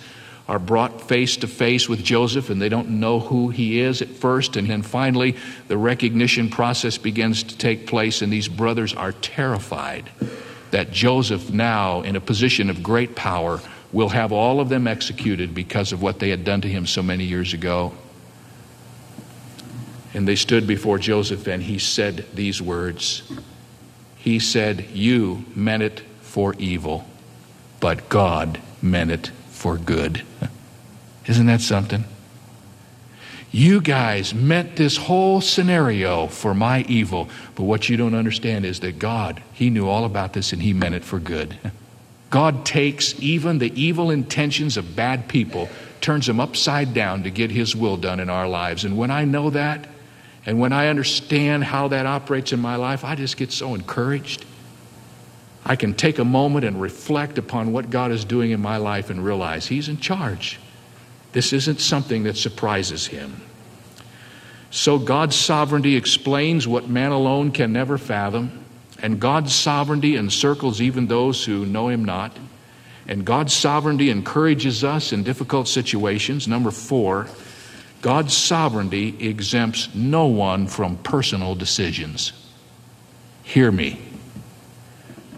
are 0.48 0.58
brought 0.58 1.00
face 1.00 1.36
to 1.38 1.48
face 1.48 1.88
with 1.88 2.04
Joseph 2.04 2.50
and 2.50 2.62
they 2.62 2.68
don't 2.68 2.88
know 2.88 3.18
who 3.18 3.48
he 3.48 3.80
is 3.80 4.00
at 4.00 4.08
first. 4.08 4.56
And 4.56 4.70
then 4.70 4.82
finally, 4.82 5.36
the 5.68 5.76
recognition 5.76 6.48
process 6.48 6.98
begins 6.98 7.42
to 7.42 7.58
take 7.58 7.86
place, 7.86 8.22
and 8.22 8.32
these 8.32 8.48
brothers 8.48 8.94
are 8.94 9.12
terrified 9.12 10.08
that 10.70 10.92
Joseph, 10.92 11.50
now 11.50 12.02
in 12.02 12.16
a 12.16 12.20
position 12.20 12.70
of 12.70 12.82
great 12.82 13.16
power, 13.16 13.60
will 13.92 14.08
have 14.10 14.32
all 14.32 14.60
of 14.60 14.68
them 14.68 14.86
executed 14.86 15.54
because 15.54 15.92
of 15.92 16.02
what 16.02 16.18
they 16.18 16.30
had 16.30 16.44
done 16.44 16.60
to 16.60 16.68
him 16.68 16.86
so 16.86 17.02
many 17.02 17.24
years 17.24 17.52
ago. 17.52 17.92
And 20.14 20.26
they 20.26 20.36
stood 20.36 20.66
before 20.66 20.98
Joseph, 20.98 21.46
and 21.46 21.62
he 21.62 21.78
said 21.78 22.26
these 22.34 22.62
words 22.62 23.22
He 24.16 24.38
said, 24.38 24.86
You 24.92 25.44
meant 25.54 25.82
it 25.82 26.00
for 26.20 26.54
evil, 26.58 27.06
but 27.80 28.08
God 28.08 28.60
meant 28.82 29.10
it 29.10 29.30
for 29.56 29.78
good. 29.78 30.22
Isn't 31.26 31.46
that 31.46 31.62
something? 31.62 32.04
You 33.50 33.80
guys 33.80 34.34
meant 34.34 34.76
this 34.76 34.98
whole 34.98 35.40
scenario 35.40 36.26
for 36.26 36.52
my 36.52 36.82
evil, 36.82 37.30
but 37.54 37.62
what 37.62 37.88
you 37.88 37.96
don't 37.96 38.14
understand 38.14 38.66
is 38.66 38.80
that 38.80 38.98
God, 38.98 39.42
He 39.54 39.70
knew 39.70 39.88
all 39.88 40.04
about 40.04 40.34
this 40.34 40.52
and 40.52 40.60
He 40.60 40.74
meant 40.74 40.94
it 40.94 41.04
for 41.04 41.18
good. 41.18 41.56
God 42.28 42.66
takes 42.66 43.18
even 43.18 43.58
the 43.58 43.72
evil 43.80 44.10
intentions 44.10 44.76
of 44.76 44.94
bad 44.94 45.26
people, 45.26 45.70
turns 46.02 46.26
them 46.26 46.38
upside 46.38 46.92
down 46.92 47.22
to 47.22 47.30
get 47.30 47.50
His 47.50 47.74
will 47.74 47.96
done 47.96 48.20
in 48.20 48.28
our 48.28 48.46
lives. 48.46 48.84
And 48.84 48.98
when 48.98 49.10
I 49.10 49.24
know 49.24 49.48
that, 49.50 49.88
and 50.44 50.60
when 50.60 50.74
I 50.74 50.88
understand 50.88 51.64
how 51.64 51.88
that 51.88 52.04
operates 52.04 52.52
in 52.52 52.60
my 52.60 52.76
life, 52.76 53.04
I 53.04 53.14
just 53.14 53.38
get 53.38 53.52
so 53.52 53.74
encouraged. 53.74 54.44
I 55.68 55.74
can 55.74 55.94
take 55.94 56.20
a 56.20 56.24
moment 56.24 56.64
and 56.64 56.80
reflect 56.80 57.38
upon 57.38 57.72
what 57.72 57.90
God 57.90 58.12
is 58.12 58.24
doing 58.24 58.52
in 58.52 58.60
my 58.60 58.76
life 58.76 59.10
and 59.10 59.24
realize 59.24 59.66
He's 59.66 59.88
in 59.88 59.98
charge. 59.98 60.60
This 61.32 61.52
isn't 61.52 61.80
something 61.80 62.22
that 62.22 62.36
surprises 62.36 63.04
Him. 63.08 63.40
So 64.70 64.96
God's 64.96 65.34
sovereignty 65.34 65.96
explains 65.96 66.68
what 66.68 66.88
man 66.88 67.10
alone 67.10 67.50
can 67.50 67.72
never 67.72 67.98
fathom, 67.98 68.64
and 69.02 69.18
God's 69.18 69.52
sovereignty 69.52 70.16
encircles 70.16 70.80
even 70.80 71.08
those 71.08 71.44
who 71.44 71.66
know 71.66 71.88
Him 71.88 72.04
not. 72.04 72.38
And 73.08 73.24
God's 73.24 73.52
sovereignty 73.52 74.10
encourages 74.10 74.84
us 74.84 75.12
in 75.12 75.24
difficult 75.24 75.66
situations. 75.66 76.46
Number 76.46 76.70
four, 76.70 77.26
God's 78.02 78.36
sovereignty 78.36 79.16
exempts 79.18 79.92
no 79.96 80.26
one 80.26 80.68
from 80.68 80.96
personal 80.98 81.56
decisions. 81.56 82.32
Hear 83.42 83.72
me. 83.72 84.05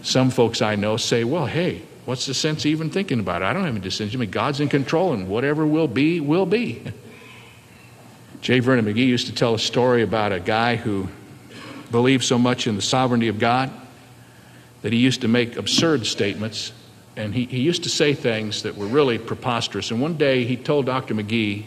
Some 0.01 0.29
folks 0.29 0.61
I 0.61 0.75
know 0.75 0.97
say, 0.97 1.23
well, 1.23 1.45
hey, 1.45 1.81
what's 2.05 2.25
the 2.25 2.33
sense 2.33 2.65
even 2.65 2.89
thinking 2.89 3.19
about 3.19 3.41
it? 3.41 3.45
I 3.45 3.53
don't 3.53 3.63
have 3.63 3.75
any 3.75 3.81
decision. 3.81 4.19
I 4.19 4.21
mean, 4.21 4.31
God's 4.31 4.59
in 4.59 4.69
control, 4.69 5.13
and 5.13 5.27
whatever 5.27 5.65
will 5.65 5.87
be, 5.87 6.19
will 6.19 6.45
be. 6.45 6.81
J. 8.41 8.59
Vernon 8.59 8.85
McGee 8.85 9.07
used 9.07 9.27
to 9.27 9.35
tell 9.35 9.53
a 9.53 9.59
story 9.59 10.01
about 10.01 10.31
a 10.31 10.39
guy 10.39 10.77
who 10.77 11.09
believed 11.91 12.23
so 12.23 12.37
much 12.37 12.67
in 12.67 12.75
the 12.75 12.81
sovereignty 12.81 13.27
of 13.27 13.37
God 13.39 13.71
that 14.81 14.93
he 14.93 14.99
used 14.99 15.21
to 15.21 15.27
make 15.27 15.57
absurd 15.57 16.05
statements. 16.05 16.71
And 17.17 17.35
he, 17.35 17.45
he 17.45 17.59
used 17.59 17.83
to 17.83 17.89
say 17.89 18.13
things 18.13 18.63
that 18.63 18.77
were 18.77 18.87
really 18.87 19.17
preposterous. 19.17 19.91
And 19.91 20.01
one 20.01 20.15
day 20.15 20.45
he 20.45 20.55
told 20.55 20.85
Dr. 20.85 21.13
McGee, 21.13 21.65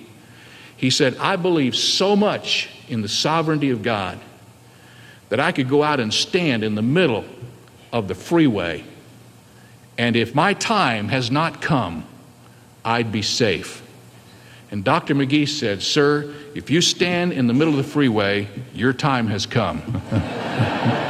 he 0.77 0.89
said, 0.91 1.17
I 1.19 1.37
believe 1.37 1.77
so 1.77 2.17
much 2.17 2.71
in 2.89 3.03
the 3.03 3.09
sovereignty 3.09 3.71
of 3.71 3.83
God 3.83 4.19
that 5.29 5.41
I 5.41 5.53
could 5.53 5.69
go 5.69 5.83
out 5.83 6.01
and 6.01 6.13
stand 6.13 6.65
in 6.65 6.75
the 6.75 6.83
middle 6.83 7.25
of 7.93 8.09
the 8.09 8.15
freeway. 8.15 8.85
And 9.99 10.17
if 10.17 10.35
my 10.35 10.55
time 10.55 11.09
has 11.09 11.31
not 11.31 11.61
come, 11.61 12.05
I'd 12.85 13.13
be 13.13 13.23
safe. 13.23 13.83
And 14.71 14.83
Dr. 14.83 15.15
McGee 15.15 15.49
said, 15.49 15.83
Sir, 15.83 16.35
if 16.55 16.71
you 16.71 16.81
stand 16.81 17.35
in 17.35 17.47
the 17.47 17.53
middle 17.53 17.79
of 17.79 17.85
the 17.85 17.91
freeway, 17.93 18.49
your 18.73 18.95
time 18.95 19.27
has 19.27 19.45
come. 19.45 19.83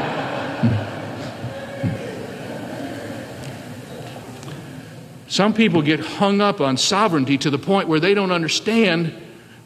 Some 5.28 5.54
people 5.54 5.80
get 5.80 6.00
hung 6.00 6.42
up 6.42 6.60
on 6.60 6.76
sovereignty 6.76 7.38
to 7.38 7.48
the 7.48 7.58
point 7.58 7.88
where 7.88 8.00
they 8.00 8.12
don't 8.12 8.32
understand 8.32 9.14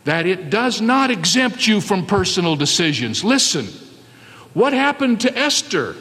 that 0.05 0.25
it 0.25 0.49
does 0.49 0.81
not 0.81 1.11
exempt 1.11 1.67
you 1.67 1.81
from 1.81 2.07
personal 2.07 2.55
decisions. 2.55 3.25
Listen, 3.25 3.67
what 4.55 4.73
happened 4.73 5.23
to 5.23 5.37
Esther? 5.37 5.97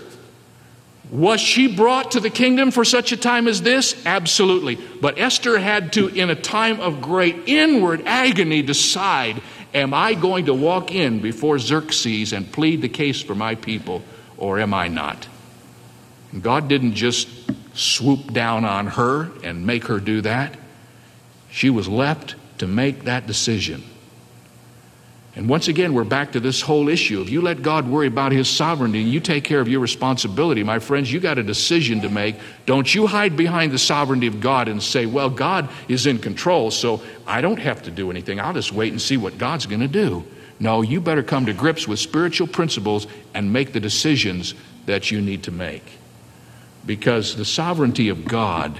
Was 1.15 1.39
she 1.39 1.73
brought 1.73 2.12
to 2.12 2.19
the 2.19 2.30
kingdom 2.30 2.71
for 2.71 2.84
such 2.84 3.13
a 3.13 3.17
time 3.17 3.47
as 3.47 3.62
this? 3.62 4.06
Absolutely. 4.06 4.75
But 4.75 5.17
Esther 5.17 5.58
had 5.58 5.93
to, 5.93 6.10
in 6.10 6.30
a 6.30 6.36
time 6.36 6.82
of 6.82 7.01
great 7.01 7.47
inward 7.47 8.04
agony, 8.06 8.62
decide 8.62 9.41
Am 9.73 9.93
I 9.93 10.13
going 10.13 10.45
to 10.45 10.54
walk 10.54 10.93
in 10.93 11.19
before 11.19 11.60
Xerxes 11.60 12.32
and 12.32 12.51
plead 12.51 12.82
the 12.82 12.89
case 12.89 13.21
for 13.21 13.36
my 13.36 13.56
people, 13.56 14.04
or 14.38 14.60
am 14.60 14.73
I 14.73 14.88
not? 14.88 15.28
And 16.32 16.41
God 16.41 16.69
didn't 16.69 16.95
just 16.95 17.28
swoop 17.73 18.32
down 18.32 18.63
on 18.63 18.88
her 18.88 19.32
and 19.43 19.65
make 19.65 19.88
her 19.88 19.99
do 19.99 20.21
that. 20.21 20.58
She 21.49 21.69
was 21.69 21.89
left 21.89 22.36
to 22.60 22.67
make 22.67 23.04
that 23.04 23.28
decision. 23.28 23.84
And 25.35 25.49
once 25.49 25.67
again, 25.67 25.93
we're 25.93 26.05
back 26.05 26.31
to 26.31 26.39
this 26.39 26.61
whole 26.61 26.87
issue. 26.87 27.21
If 27.21 27.29
you 27.29 27.41
let 27.41 27.61
God 27.61 27.89
worry 27.89 28.07
about 28.07 28.31
His 28.31 28.47
sovereignty 28.47 29.01
and 29.01 29.11
you 29.11 29.19
take 29.19 29.43
care 29.43 29.59
of 29.59 29.67
your 29.67 29.81
responsibility, 29.81 30.63
my 30.63 30.79
friends, 30.79 31.11
you 31.11 31.19
got 31.19 31.37
a 31.37 31.43
decision 31.43 32.01
to 32.01 32.09
make. 32.09 32.37
Don't 32.65 32.93
you 32.95 33.05
hide 33.05 33.35
behind 33.35 33.73
the 33.73 33.77
sovereignty 33.77 34.27
of 34.27 34.39
God 34.39 34.69
and 34.69 34.81
say, 34.81 35.05
well, 35.05 35.29
God 35.29 35.69
is 35.89 36.05
in 36.05 36.19
control, 36.19 36.71
so 36.71 37.01
I 37.27 37.41
don't 37.41 37.59
have 37.59 37.83
to 37.83 37.91
do 37.91 38.09
anything. 38.11 38.39
I'll 38.39 38.53
just 38.53 38.71
wait 38.71 38.93
and 38.93 39.01
see 39.01 39.17
what 39.17 39.37
God's 39.37 39.65
going 39.65 39.81
to 39.81 39.89
do. 39.89 40.23
No, 40.57 40.81
you 40.81 41.01
better 41.01 41.23
come 41.23 41.47
to 41.47 41.53
grips 41.53 41.85
with 41.85 41.99
spiritual 41.99 42.47
principles 42.47 43.05
and 43.33 43.51
make 43.51 43.73
the 43.73 43.81
decisions 43.81 44.55
that 44.85 45.11
you 45.11 45.19
need 45.19 45.43
to 45.43 45.51
make. 45.51 45.83
Because 46.85 47.35
the 47.35 47.43
sovereignty 47.43 48.07
of 48.07 48.23
God 48.23 48.79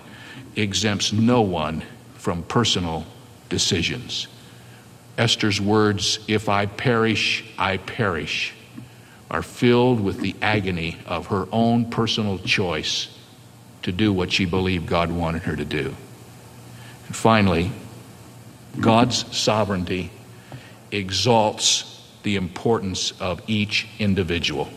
exempts 0.56 1.12
no 1.12 1.42
one 1.42 1.84
from 2.14 2.44
personal 2.44 3.06
decisions. 3.50 4.28
Esther's 5.18 5.62
words, 5.62 6.20
If 6.28 6.50
I 6.50 6.66
perish, 6.66 7.44
I 7.58 7.78
perish, 7.78 8.54
are 9.32 9.42
filled 9.42 10.02
with 10.02 10.20
the 10.20 10.36
agony 10.42 10.98
of 11.06 11.28
her 11.28 11.48
own 11.52 11.90
personal 11.90 12.38
choice 12.40 13.08
to 13.84 13.92
do 13.92 14.12
what 14.12 14.32
she 14.32 14.46
believed 14.46 14.88
God 14.88 15.12
wanted 15.12 15.44
her 15.44 15.56
to 15.56 15.66
do. 15.66 15.96
And 17.08 17.16
finally, 17.16 17.72
God's 18.80 19.36
sovereignty 19.36 20.12
exalts 20.92 21.92
the 22.24 22.36
importance 22.36 23.14
of 23.20 23.42
each 23.48 23.88
individual. 24.00 24.70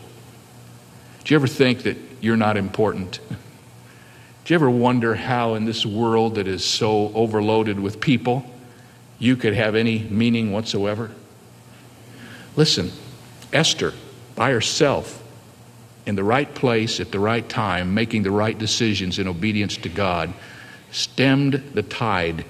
Do 1.23 1.33
you 1.33 1.35
ever 1.35 1.47
think 1.47 1.83
that 1.83 1.97
you're 2.21 2.37
not 2.37 2.57
important? 2.57 3.19
Do 3.29 4.53
you 4.53 4.55
ever 4.55 4.69
wonder 4.69 5.15
how, 5.15 5.55
in 5.55 5.65
this 5.65 5.85
world 5.85 6.35
that 6.35 6.47
is 6.47 6.63
so 6.63 7.11
overloaded 7.13 7.79
with 7.79 7.99
people, 7.99 8.45
you 9.19 9.35
could 9.35 9.53
have 9.53 9.75
any 9.75 9.99
meaning 10.09 10.51
whatsoever? 10.51 11.11
Listen, 12.55 12.91
Esther, 13.53 13.93
by 14.35 14.51
herself, 14.51 15.21
in 16.05 16.15
the 16.15 16.23
right 16.23 16.55
place 16.55 16.99
at 16.99 17.11
the 17.11 17.19
right 17.19 17.47
time, 17.47 17.93
making 17.93 18.23
the 18.23 18.31
right 18.31 18.57
decisions 18.57 19.19
in 19.19 19.27
obedience 19.27 19.77
to 19.77 19.89
God, 19.89 20.33
stemmed 20.91 21.61
the 21.73 21.83
tide 21.83 22.45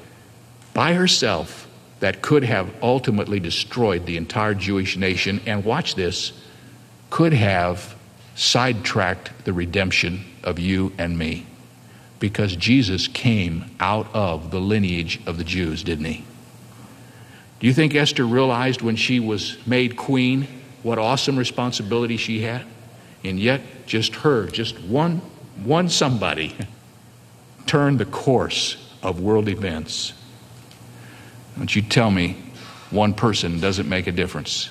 by 0.74 0.94
herself 0.94 1.68
that 2.00 2.22
could 2.22 2.44
have 2.44 2.74
ultimately 2.82 3.40
destroyed 3.40 4.06
the 4.06 4.16
entire 4.16 4.54
Jewish 4.54 4.96
nation, 4.96 5.42
and 5.46 5.66
watch 5.66 5.96
this, 5.96 6.32
could 7.10 7.34
have 7.34 7.96
sidetracked 8.36 9.44
the 9.44 9.52
redemption 9.52 10.24
of 10.44 10.60
you 10.60 10.94
and 10.98 11.18
me. 11.18 11.46
Because 12.20 12.56
Jesus 12.56 13.08
came 13.08 13.66
out 13.80 14.08
of 14.14 14.52
the 14.52 14.62
lineage 14.62 15.20
of 15.26 15.38
the 15.38 15.44
Jews, 15.44 15.84
didn't 15.84 16.06
he? 16.06 16.24
Do 17.60 17.68
you 17.68 17.74
think 17.74 17.94
Esther 17.94 18.26
realized 18.26 18.82
when 18.82 18.96
she 18.96 19.20
was 19.20 19.58
made 19.68 19.98
queen 19.98 20.48
what 20.82 20.98
awesome 20.98 21.38
responsibility 21.38 22.18
she 22.18 22.42
had? 22.42 22.66
And 23.24 23.40
yet, 23.40 23.62
just 23.86 24.16
her, 24.16 24.48
just 24.48 24.80
one, 24.82 25.18
one 25.64 25.90
somebody, 25.90 26.56
turned 27.66 28.00
the 28.00 28.06
course 28.06 28.78
of 29.04 29.20
world 29.20 29.50
events. 29.50 30.14
Don't 31.58 31.76
you 31.76 31.82
tell 31.82 32.10
me 32.10 32.38
one 32.92 33.14
person 33.14 33.60
doesn't 33.60 33.90
make 33.90 34.08
a 34.08 34.12
difference. 34.14 34.70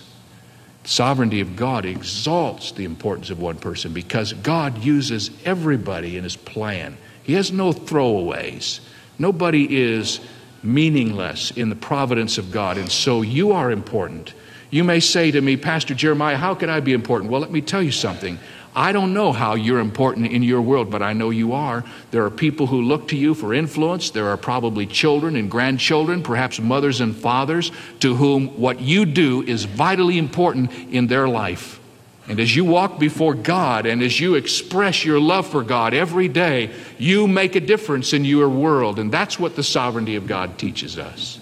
Sovereignty 0.85 1.43
of 1.43 1.55
God 1.55 1.85
exalts 1.85 2.73
the 2.73 2.85
importance 2.85 3.29
of 3.29 3.39
one 3.39 3.59
person 3.59 3.93
because 3.93 4.33
God 4.33 4.83
uses 4.83 5.31
everybody 5.45 6.17
in 6.17 6.25
his 6.25 6.37
plan. 6.37 6.97
He 7.23 7.35
has 7.35 7.53
no 7.53 7.75
throwaways. 7.75 8.81
Nobody 9.19 9.83
is 9.83 10.21
meaningless 10.63 11.51
in 11.53 11.69
the 11.69 11.77
providence 11.77 12.39
of 12.39 12.51
God. 12.51 12.79
And 12.79 12.91
so 12.91 13.23
you 13.23 13.53
are 13.53 13.71
important. 13.71 14.35
You 14.71 14.85
may 14.85 15.01
say 15.01 15.31
to 15.31 15.41
me, 15.41 15.57
Pastor 15.57 15.95
Jeremiah, 15.95 16.37
how 16.37 16.55
can 16.55 16.69
I 16.69 16.81
be 16.81 16.93
important? 16.93 17.31
Well, 17.31 17.41
let 17.41 17.51
me 17.51 17.61
tell 17.61 17.83
you 17.83 17.93
something. 17.93 18.39
I 18.77 18.93
don't 18.93 19.15
know 19.15 19.33
how 19.33 19.55
you're 19.55 19.81
important 19.81 20.31
in 20.31 20.43
your 20.43 20.61
world, 20.61 20.91
but 20.91 21.03
I 21.03 21.13
know 21.13 21.31
you 21.31 21.53
are. 21.53 21.85
There 22.11 22.25
are 22.25 22.31
people 22.31 22.67
who 22.67 22.83
look 22.83 23.09
to 23.09 23.17
you 23.17 23.35
for 23.35 23.55
influence. 23.55 24.11
There 24.11 24.29
are 24.29 24.37
probably 24.37 24.87
children 24.87 25.37
and 25.37 25.51
grandchildren, 25.51 26.23
perhaps 26.23 26.61
mothers 26.61 27.01
and 27.01 27.17
fathers, 27.17 27.73
to 28.01 28.15
whom 28.15 28.61
what 28.61 28.81
you 28.81 29.07
do 29.07 29.43
is 29.43 29.65
vitally 29.65 30.19
important 30.19 30.71
in 30.93 31.07
their 31.07 31.29
life. 31.29 31.81
And 32.29 32.39
as 32.41 32.55
you 32.55 32.65
walk 32.65 32.99
before 32.99 33.33
God 33.33 33.87
and 33.87 34.03
as 34.03 34.21
you 34.21 34.35
express 34.35 35.03
your 35.03 35.19
love 35.19 35.47
for 35.47 35.63
God 35.63 35.95
every 35.95 36.29
day, 36.29 36.71
you 36.99 37.27
make 37.27 37.57
a 37.57 37.61
difference 37.61 38.13
in 38.13 38.25
your 38.25 38.51
world. 38.51 38.99
And 38.99 39.11
that's 39.11 39.39
what 39.39 39.57
the 39.57 39.63
sovereignty 39.63 40.15
of 40.15 40.27
God 40.27 40.59
teaches 40.59 40.99
us. 40.99 41.41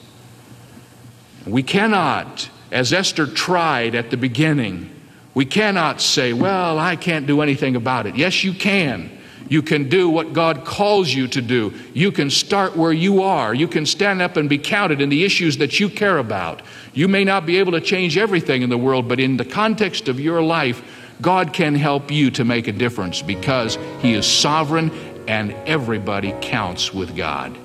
We 1.44 1.64
cannot, 1.64 2.48
as 2.70 2.92
Esther 2.92 3.26
tried 3.26 3.96
at 3.96 4.10
the 4.10 4.16
beginning, 4.16 4.90
we 5.34 5.44
cannot 5.44 6.00
say, 6.00 6.32
Well, 6.32 6.78
I 6.78 6.96
can't 6.96 7.26
do 7.26 7.40
anything 7.40 7.74
about 7.76 8.06
it. 8.06 8.16
Yes, 8.16 8.44
you 8.44 8.52
can. 8.52 9.15
You 9.48 9.62
can 9.62 9.88
do 9.88 10.08
what 10.08 10.32
God 10.32 10.64
calls 10.64 11.12
you 11.12 11.28
to 11.28 11.40
do. 11.40 11.72
You 11.94 12.10
can 12.10 12.30
start 12.30 12.76
where 12.76 12.92
you 12.92 13.22
are. 13.22 13.54
You 13.54 13.68
can 13.68 13.86
stand 13.86 14.20
up 14.20 14.36
and 14.36 14.48
be 14.48 14.58
counted 14.58 15.00
in 15.00 15.08
the 15.08 15.24
issues 15.24 15.58
that 15.58 15.78
you 15.78 15.88
care 15.88 16.18
about. 16.18 16.62
You 16.94 17.08
may 17.08 17.24
not 17.24 17.46
be 17.46 17.58
able 17.58 17.72
to 17.72 17.80
change 17.80 18.18
everything 18.18 18.62
in 18.62 18.70
the 18.70 18.78
world, 18.78 19.08
but 19.08 19.20
in 19.20 19.36
the 19.36 19.44
context 19.44 20.08
of 20.08 20.18
your 20.18 20.42
life, 20.42 20.82
God 21.20 21.52
can 21.52 21.74
help 21.74 22.10
you 22.10 22.30
to 22.32 22.44
make 22.44 22.68
a 22.68 22.72
difference 22.72 23.22
because 23.22 23.78
He 24.00 24.14
is 24.14 24.26
sovereign 24.26 24.90
and 25.28 25.52
everybody 25.66 26.34
counts 26.40 26.92
with 26.92 27.16
God. 27.16 27.56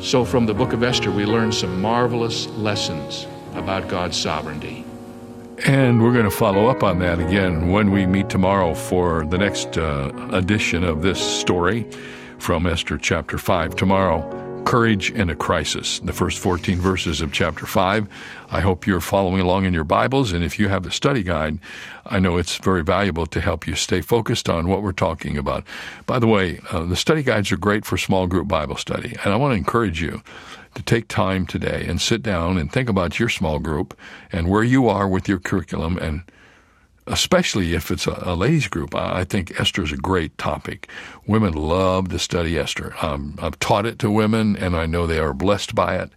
So, 0.00 0.24
from 0.24 0.46
the 0.46 0.54
book 0.54 0.72
of 0.72 0.82
Esther, 0.82 1.10
we 1.10 1.24
learn 1.24 1.52
some 1.52 1.80
marvelous 1.80 2.46
lessons 2.48 3.26
about 3.54 3.88
God's 3.88 4.16
sovereignty. 4.16 4.85
And 5.64 6.02
we're 6.02 6.12
going 6.12 6.26
to 6.26 6.30
follow 6.30 6.66
up 6.66 6.82
on 6.82 6.98
that 6.98 7.18
again 7.18 7.70
when 7.70 7.90
we 7.90 8.06
meet 8.06 8.28
tomorrow 8.28 8.74
for 8.74 9.24
the 9.24 9.38
next 9.38 9.78
uh, 9.78 10.12
edition 10.30 10.84
of 10.84 11.00
this 11.00 11.18
story 11.18 11.86
from 12.38 12.66
Esther 12.66 12.98
chapter 12.98 13.38
5. 13.38 13.74
Tomorrow, 13.74 14.64
courage 14.66 15.10
in 15.12 15.30
a 15.30 15.34
crisis, 15.34 15.98
the 16.00 16.12
first 16.12 16.40
14 16.40 16.78
verses 16.78 17.22
of 17.22 17.32
chapter 17.32 17.64
5. 17.64 18.06
I 18.50 18.60
hope 18.60 18.86
you're 18.86 19.00
following 19.00 19.40
along 19.40 19.64
in 19.64 19.72
your 19.72 19.84
Bibles, 19.84 20.32
and 20.32 20.44
if 20.44 20.58
you 20.58 20.68
have 20.68 20.82
the 20.82 20.90
study 20.90 21.22
guide, 21.22 21.58
I 22.04 22.18
know 22.18 22.36
it's 22.36 22.56
very 22.56 22.84
valuable 22.84 23.26
to 23.26 23.40
help 23.40 23.66
you 23.66 23.76
stay 23.76 24.02
focused 24.02 24.50
on 24.50 24.68
what 24.68 24.82
we're 24.82 24.92
talking 24.92 25.38
about. 25.38 25.64
By 26.04 26.18
the 26.18 26.26
way, 26.26 26.60
uh, 26.70 26.84
the 26.84 26.96
study 26.96 27.22
guides 27.22 27.50
are 27.50 27.56
great 27.56 27.86
for 27.86 27.96
small 27.96 28.26
group 28.26 28.46
Bible 28.46 28.76
study, 28.76 29.16
and 29.24 29.32
I 29.32 29.36
want 29.36 29.52
to 29.52 29.56
encourage 29.56 30.02
you 30.02 30.20
to 30.76 30.82
take 30.82 31.08
time 31.08 31.46
today 31.46 31.84
and 31.88 32.00
sit 32.00 32.22
down 32.22 32.56
and 32.56 32.70
think 32.70 32.88
about 32.88 33.18
your 33.18 33.28
small 33.28 33.58
group 33.58 33.98
and 34.30 34.48
where 34.48 34.62
you 34.62 34.88
are 34.88 35.08
with 35.08 35.28
your 35.28 35.38
curriculum 35.38 35.98
and 35.98 36.22
especially 37.08 37.74
if 37.74 37.90
it's 37.90 38.06
a, 38.06 38.22
a 38.22 38.34
ladies 38.34 38.68
group. 38.68 38.94
I 38.94 39.24
think 39.24 39.58
Esther 39.60 39.82
is 39.82 39.92
a 39.92 39.96
great 39.96 40.36
topic. 40.38 40.88
Women 41.26 41.54
love 41.54 42.08
to 42.08 42.18
study 42.18 42.58
Esther. 42.58 42.94
Um, 43.00 43.36
I've 43.40 43.58
taught 43.58 43.86
it 43.86 43.98
to 44.00 44.10
women 44.10 44.56
and 44.56 44.76
I 44.76 44.86
know 44.86 45.06
they 45.06 45.18
are 45.18 45.32
blessed 45.32 45.74
by 45.74 45.96
it. 45.96 46.10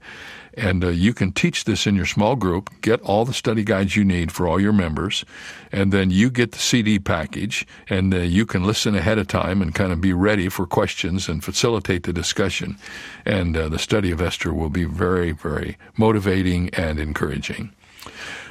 And 0.60 0.84
uh, 0.84 0.90
you 0.90 1.14
can 1.14 1.32
teach 1.32 1.64
this 1.64 1.88
in 1.88 1.96
your 1.96 2.06
small 2.06 2.36
group, 2.36 2.70
get 2.82 3.02
all 3.02 3.24
the 3.24 3.34
study 3.34 3.64
guides 3.64 3.96
you 3.96 4.04
need 4.04 4.30
for 4.30 4.46
all 4.46 4.60
your 4.60 4.74
members, 4.74 5.24
and 5.72 5.94
then 5.94 6.12
you 6.12 6.30
get 6.30 6.52
the 6.52 6.60
CD 6.60 7.00
package, 7.00 7.66
and 7.90 8.14
uh, 8.14 8.18
you 8.18 8.46
can 8.46 8.66
listen 8.66 8.94
ahead 8.94 9.18
of 9.18 9.28
time 9.28 9.62
and 9.62 9.74
kind 9.74 9.94
of 9.94 10.02
be 10.02 10.12
ready 10.12 10.50
for 10.50 10.66
questions 10.66 11.30
and 11.30 11.46
facilitate 11.46 12.04
the 12.04 12.12
discussion. 12.12 12.78
And 13.26 13.56
uh, 13.56 13.70
the 13.70 13.80
study 13.80 14.12
of 14.12 14.22
Esther 14.22 14.54
will 14.54 14.70
be 14.70 14.84
very, 14.84 15.32
very 15.32 15.78
motivating 15.96 16.70
and 16.74 17.00
encouraging. 17.00 17.72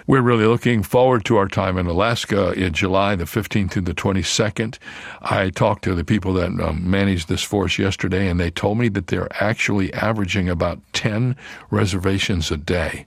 We're 0.08 0.22
really 0.22 0.46
looking 0.46 0.82
forward 0.82 1.26
to 1.26 1.36
our 1.36 1.48
time 1.48 1.76
in 1.76 1.86
Alaska 1.86 2.52
in 2.52 2.72
July 2.72 3.14
the 3.14 3.26
15th 3.26 3.72
through 3.72 3.82
the 3.82 3.92
22nd. 3.92 4.78
I 5.20 5.50
talked 5.50 5.84
to 5.84 5.94
the 5.94 6.02
people 6.02 6.32
that 6.32 6.48
um, 6.48 6.90
managed 6.90 7.28
this 7.28 7.42
force 7.42 7.78
yesterday, 7.78 8.26
and 8.26 8.40
they 8.40 8.50
told 8.50 8.78
me 8.78 8.88
that 8.88 9.08
they're 9.08 9.28
actually 9.38 9.92
averaging 9.92 10.48
about 10.48 10.80
10 10.94 11.36
reservations 11.68 12.50
a 12.50 12.56
day. 12.56 13.06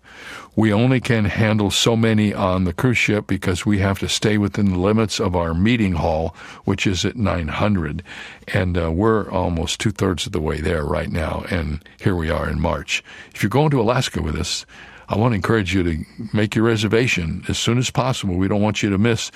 We 0.56 0.72
only 0.72 1.00
can 1.00 1.26
handle 1.26 1.72
so 1.72 1.96
many 1.96 2.36
on 2.36 2.66
the 2.66 2.74
cruise 2.74 3.00
ship 3.00 3.26
because 3.26 3.66
we 3.66 3.80
have 3.80 3.98
to 3.98 4.08
stay 4.08 4.38
within 4.38 4.72
the 4.72 4.78
limits 4.78 5.20
of 5.20 5.36
our 5.36 5.56
meeting 5.56 5.94
hall, 5.94 6.36
which 6.66 6.86
is 6.86 7.04
at 7.04 7.16
900. 7.16 8.04
And 8.50 8.78
uh, 8.78 8.92
we're 8.92 9.28
almost 9.32 9.80
two 9.80 9.90
thirds 9.90 10.28
of 10.28 10.34
the 10.34 10.42
way 10.42 10.62
there 10.62 10.86
right 10.86 11.10
now. 11.10 11.46
And 11.50 11.84
here 12.00 12.16
we 12.16 12.30
are 12.30 12.48
in 12.48 12.60
March. 12.60 13.04
If 13.34 13.42
you're 13.42 13.50
going 13.50 13.72
to 13.72 13.82
Alaska 13.82 14.22
with 14.22 14.36
us, 14.36 14.68
I 15.12 15.18
want 15.18 15.34
to 15.34 15.36
encourage 15.36 15.74
you 15.74 15.84
to 15.84 16.06
make 16.32 16.56
your 16.56 16.64
reservation 16.64 17.44
as 17.50 17.60
soon 17.60 17.78
as 17.78 17.92
possible. 17.92 18.36
We 18.36 18.48
don't 18.48 18.62
want 18.62 18.82
you 18.82 18.90
to 18.92 18.98
miss 18.98 19.30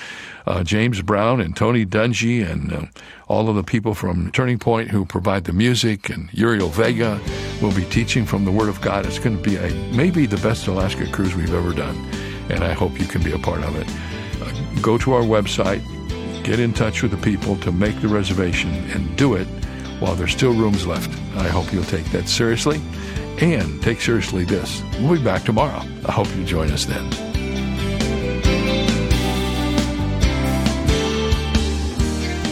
uh, 0.47 0.63
James 0.63 1.01
Brown 1.01 1.41
and 1.41 1.53
Tony 1.53 1.85
Dungy 1.85 2.49
and 2.49 2.71
uh, 2.71 2.85
all 3.27 3.49
of 3.49 3.57
the 3.57 3.63
people 3.63 3.93
from 3.93 4.31
Turning 4.31 4.57
Point 4.57 4.89
who 4.89 5.05
provide 5.05 5.43
the 5.43 5.51
music, 5.51 6.09
and 6.09 6.29
Uriel 6.31 6.69
Vega 6.69 7.19
will 7.61 7.73
be 7.73 7.83
teaching 7.85 8.25
from 8.25 8.45
the 8.45 8.51
Word 8.51 8.69
of 8.69 8.79
God. 8.79 9.05
It's 9.05 9.19
going 9.19 9.35
to 9.35 9.43
be 9.43 9.57
a 9.57 9.69
maybe 9.91 10.25
the 10.25 10.37
best 10.37 10.65
Alaska 10.67 11.11
cruise 11.11 11.35
we've 11.35 11.53
ever 11.53 11.73
done, 11.73 11.97
and 12.49 12.63
I 12.63 12.71
hope 12.71 12.97
you 12.97 13.05
can 13.05 13.21
be 13.21 13.33
a 13.33 13.39
part 13.39 13.61
of 13.61 13.75
it. 13.75 13.87
Uh, 14.41 14.81
go 14.81 14.97
to 14.97 15.11
our 15.11 15.23
website, 15.23 15.83
get 16.45 16.57
in 16.57 16.71
touch 16.71 17.01
with 17.01 17.11
the 17.11 17.17
people 17.17 17.57
to 17.57 17.73
make 17.73 17.99
the 17.99 18.07
reservation, 18.07 18.71
and 18.91 19.17
do 19.17 19.33
it 19.33 19.47
while 19.99 20.15
there's 20.15 20.31
still 20.31 20.53
rooms 20.53 20.85
left. 20.85 21.09
I 21.37 21.47
hope 21.47 21.71
you'll 21.71 21.83
take 21.83 22.05
that 22.11 22.27
seriously 22.27 22.81
and 23.39 23.81
take 23.81 24.01
seriously 24.01 24.45
this. 24.45 24.81
We'll 24.99 25.17
be 25.17 25.23
back 25.23 25.43
tomorrow. 25.43 25.81
I 26.05 26.11
hope 26.11 26.33
you 26.35 26.45
join 26.45 26.71
us 26.71 26.85
then. 26.85 27.09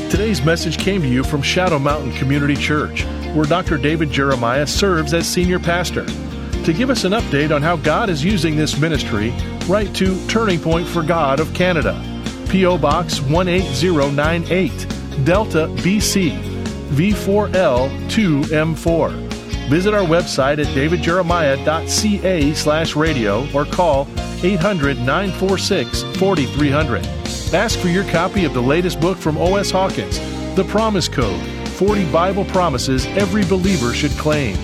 Today's 0.09 0.43
message 0.43 0.77
came 0.77 1.01
to 1.01 1.07
you 1.07 1.23
from 1.23 1.41
Shadow 1.41 1.79
Mountain 1.79 2.13
Community 2.13 2.55
Church, 2.55 3.03
where 3.33 3.45
Dr. 3.45 3.77
David 3.77 4.11
Jeremiah 4.11 4.67
serves 4.67 5.13
as 5.13 5.27
senior 5.27 5.59
pastor. 5.59 6.05
To 6.05 6.71
give 6.71 6.91
us 6.91 7.03
an 7.03 7.13
update 7.13 7.53
on 7.53 7.63
how 7.63 7.77
God 7.77 8.09
is 8.11 8.23
using 8.23 8.55
this 8.55 8.77
ministry, 8.79 9.33
write 9.67 9.93
to 9.95 10.27
Turning 10.27 10.59
Point 10.59 10.87
for 10.87 11.01
God 11.01 11.39
of 11.39 11.51
Canada, 11.55 11.99
P.O. 12.47 12.77
Box 12.77 13.19
18098, 13.21 14.87
Delta, 15.25 15.67
BC, 15.79 16.52
V4L 16.93 17.89
2M4. 18.09 19.33
Visit 19.69 19.93
our 19.93 20.05
website 20.05 20.59
at 20.59 20.67
davidjeremiah.ca 20.67 22.53
slash 22.53 22.95
radio 22.95 23.47
or 23.53 23.65
call 23.65 24.07
800 24.43 24.97
946 24.97 26.03
4300. 26.17 27.05
Ask 27.53 27.79
for 27.79 27.87
your 27.87 28.03
copy 28.05 28.45
of 28.45 28.53
the 28.53 28.61
latest 28.61 28.99
book 28.99 29.17
from 29.17 29.37
O.S. 29.37 29.71
Hawkins, 29.71 30.19
The 30.55 30.65
Promise 30.65 31.07
Code 31.07 31.41
40 31.69 32.11
Bible 32.11 32.45
Promises 32.45 33.05
Every 33.07 33.43
Believer 33.45 33.93
Should 33.93 34.11
Claim. 34.11 34.55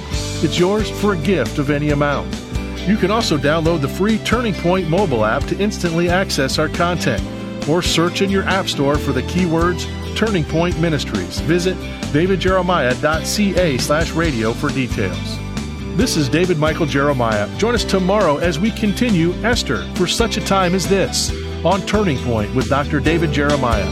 It's 0.41 0.59
yours 0.59 0.89
for 0.89 1.13
a 1.13 1.17
gift 1.17 1.57
of 1.57 1.69
any 1.69 1.89
amount. 1.89 2.33
You 2.87 2.97
can 2.97 3.11
also 3.11 3.37
download 3.37 3.81
the 3.81 3.89
free 3.89 4.17
Turning 4.19 4.53
Point 4.53 4.89
mobile 4.89 5.25
app 5.25 5.43
to 5.45 5.59
instantly 5.59 6.09
access 6.09 6.57
our 6.59 6.69
content 6.69 7.21
or 7.67 7.81
search 7.81 8.21
in 8.21 8.29
your 8.29 8.43
App 8.43 8.67
Store 8.67 8.97
for 8.97 9.11
the 9.11 9.23
keywords 9.23 9.85
Turning 10.15 10.43
Point 10.43 10.79
Ministries. 10.79 11.39
Visit 11.41 11.77
davidjeremiah.ca 12.13 13.77
slash 13.77 14.11
radio 14.11 14.53
for 14.53 14.69
details. 14.69 15.37
This 15.97 16.15
is 16.15 16.29
David 16.29 16.57
Michael 16.57 16.85
Jeremiah. 16.85 17.49
Join 17.57 17.75
us 17.75 17.83
tomorrow 17.83 18.37
as 18.37 18.57
we 18.57 18.71
continue 18.71 19.33
Esther 19.43 19.83
for 19.95 20.07
such 20.07 20.37
a 20.37 20.41
time 20.41 20.73
as 20.73 20.87
this 20.87 21.31
on 21.65 21.81
Turning 21.81 22.17
Point 22.19 22.55
with 22.55 22.69
Dr. 22.69 22.99
David 22.99 23.31
Jeremiah. 23.33 23.85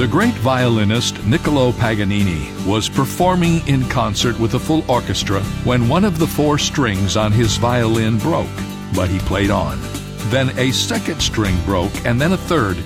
The 0.00 0.08
great 0.08 0.32
violinist 0.36 1.22
Niccolo 1.26 1.72
Paganini 1.72 2.50
was 2.66 2.88
performing 2.88 3.60
in 3.68 3.86
concert 3.90 4.40
with 4.40 4.54
a 4.54 4.58
full 4.58 4.82
orchestra 4.90 5.42
when 5.62 5.88
one 5.88 6.06
of 6.06 6.18
the 6.18 6.26
four 6.26 6.56
strings 6.56 7.18
on 7.18 7.32
his 7.32 7.58
violin 7.58 8.16
broke, 8.16 8.48
but 8.94 9.10
he 9.10 9.18
played 9.18 9.50
on. 9.50 9.78
Then 10.30 10.58
a 10.58 10.70
second 10.70 11.20
string 11.20 11.54
broke, 11.66 11.92
and 12.06 12.18
then 12.18 12.32
a 12.32 12.38
third, 12.38 12.78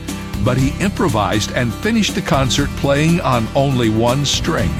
but 0.44 0.56
he 0.56 0.76
improvised 0.82 1.52
and 1.52 1.72
finished 1.72 2.16
the 2.16 2.20
concert 2.20 2.68
playing 2.78 3.20
on 3.20 3.46
only 3.54 3.90
one 3.90 4.24
string. 4.24 4.74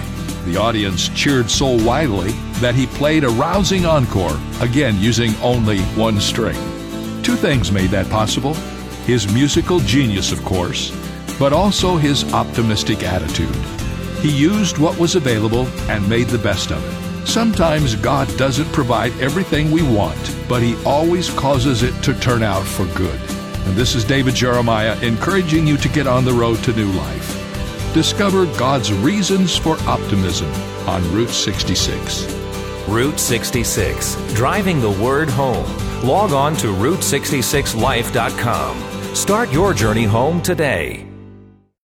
The 0.45 0.57
audience 0.57 1.11
cheered 1.11 1.49
so 1.49 1.81
wildly 1.85 2.33
that 2.55 2.75
he 2.75 2.89
played 2.89 3.23
a 3.23 3.29
rousing 3.29 3.87
encore, 3.87 4.37
again 4.61 4.99
using 4.99 5.37
only 5.37 5.83
one 5.95 6.19
string. 6.19 6.59
Two 7.23 7.37
things 7.37 7.71
made 7.71 7.91
that 7.91 8.11
possible 8.11 8.55
his 9.07 9.33
musical 9.33 9.79
genius, 9.79 10.33
of 10.33 10.43
course, 10.45 10.91
but 11.39 11.53
also 11.53 11.97
his 11.97 12.33
optimistic 12.33 13.03
attitude. 13.03 13.55
He 14.21 14.31
used 14.31 14.79
what 14.79 14.99
was 14.99 15.17
available 15.17 15.67
and 15.91 16.09
made 16.09 16.29
the 16.29 16.39
best 16.39 16.73
of 16.73 16.83
it. 16.83 17.05
Sometimes 17.27 17.97
God 17.97 18.29
doesn't 18.37 18.71
provide 18.73 19.13
everything 19.19 19.71
we 19.71 19.83
want, 19.83 20.37
but 20.49 20.63
He 20.63 20.77
always 20.85 21.31
causes 21.31 21.83
it 21.83 21.95
to 22.03 22.19
turn 22.21 22.43
out 22.43 22.65
for 22.65 22.87
good. 22.97 23.19
And 23.67 23.75
this 23.75 23.95
is 23.95 24.05
David 24.05 24.35
Jeremiah 24.35 24.99
encouraging 25.01 25.67
you 25.67 25.77
to 25.79 25.89
get 25.89 26.07
on 26.07 26.25
the 26.25 26.33
road 26.33 26.63
to 26.65 26.73
new 26.75 26.91
life. 26.93 27.41
Discover 27.95 28.47
God's 28.59 28.93
reasons 28.93 29.57
for 29.57 29.79
optimism 29.81 30.51
on 30.87 31.03
Route 31.13 31.31
66. 31.31 32.33
Route 32.89 33.19
66, 33.19 34.17
driving 34.35 34.81
the 34.81 34.91
word 34.91 35.31
home. 35.31 35.67
Log 36.03 36.33
on 36.33 36.55
to 36.57 36.67
Route66Life.com. 36.69 39.15
Start 39.15 39.53
your 39.53 39.73
journey 39.73 40.05
home 40.05 40.43
today. 40.43 41.14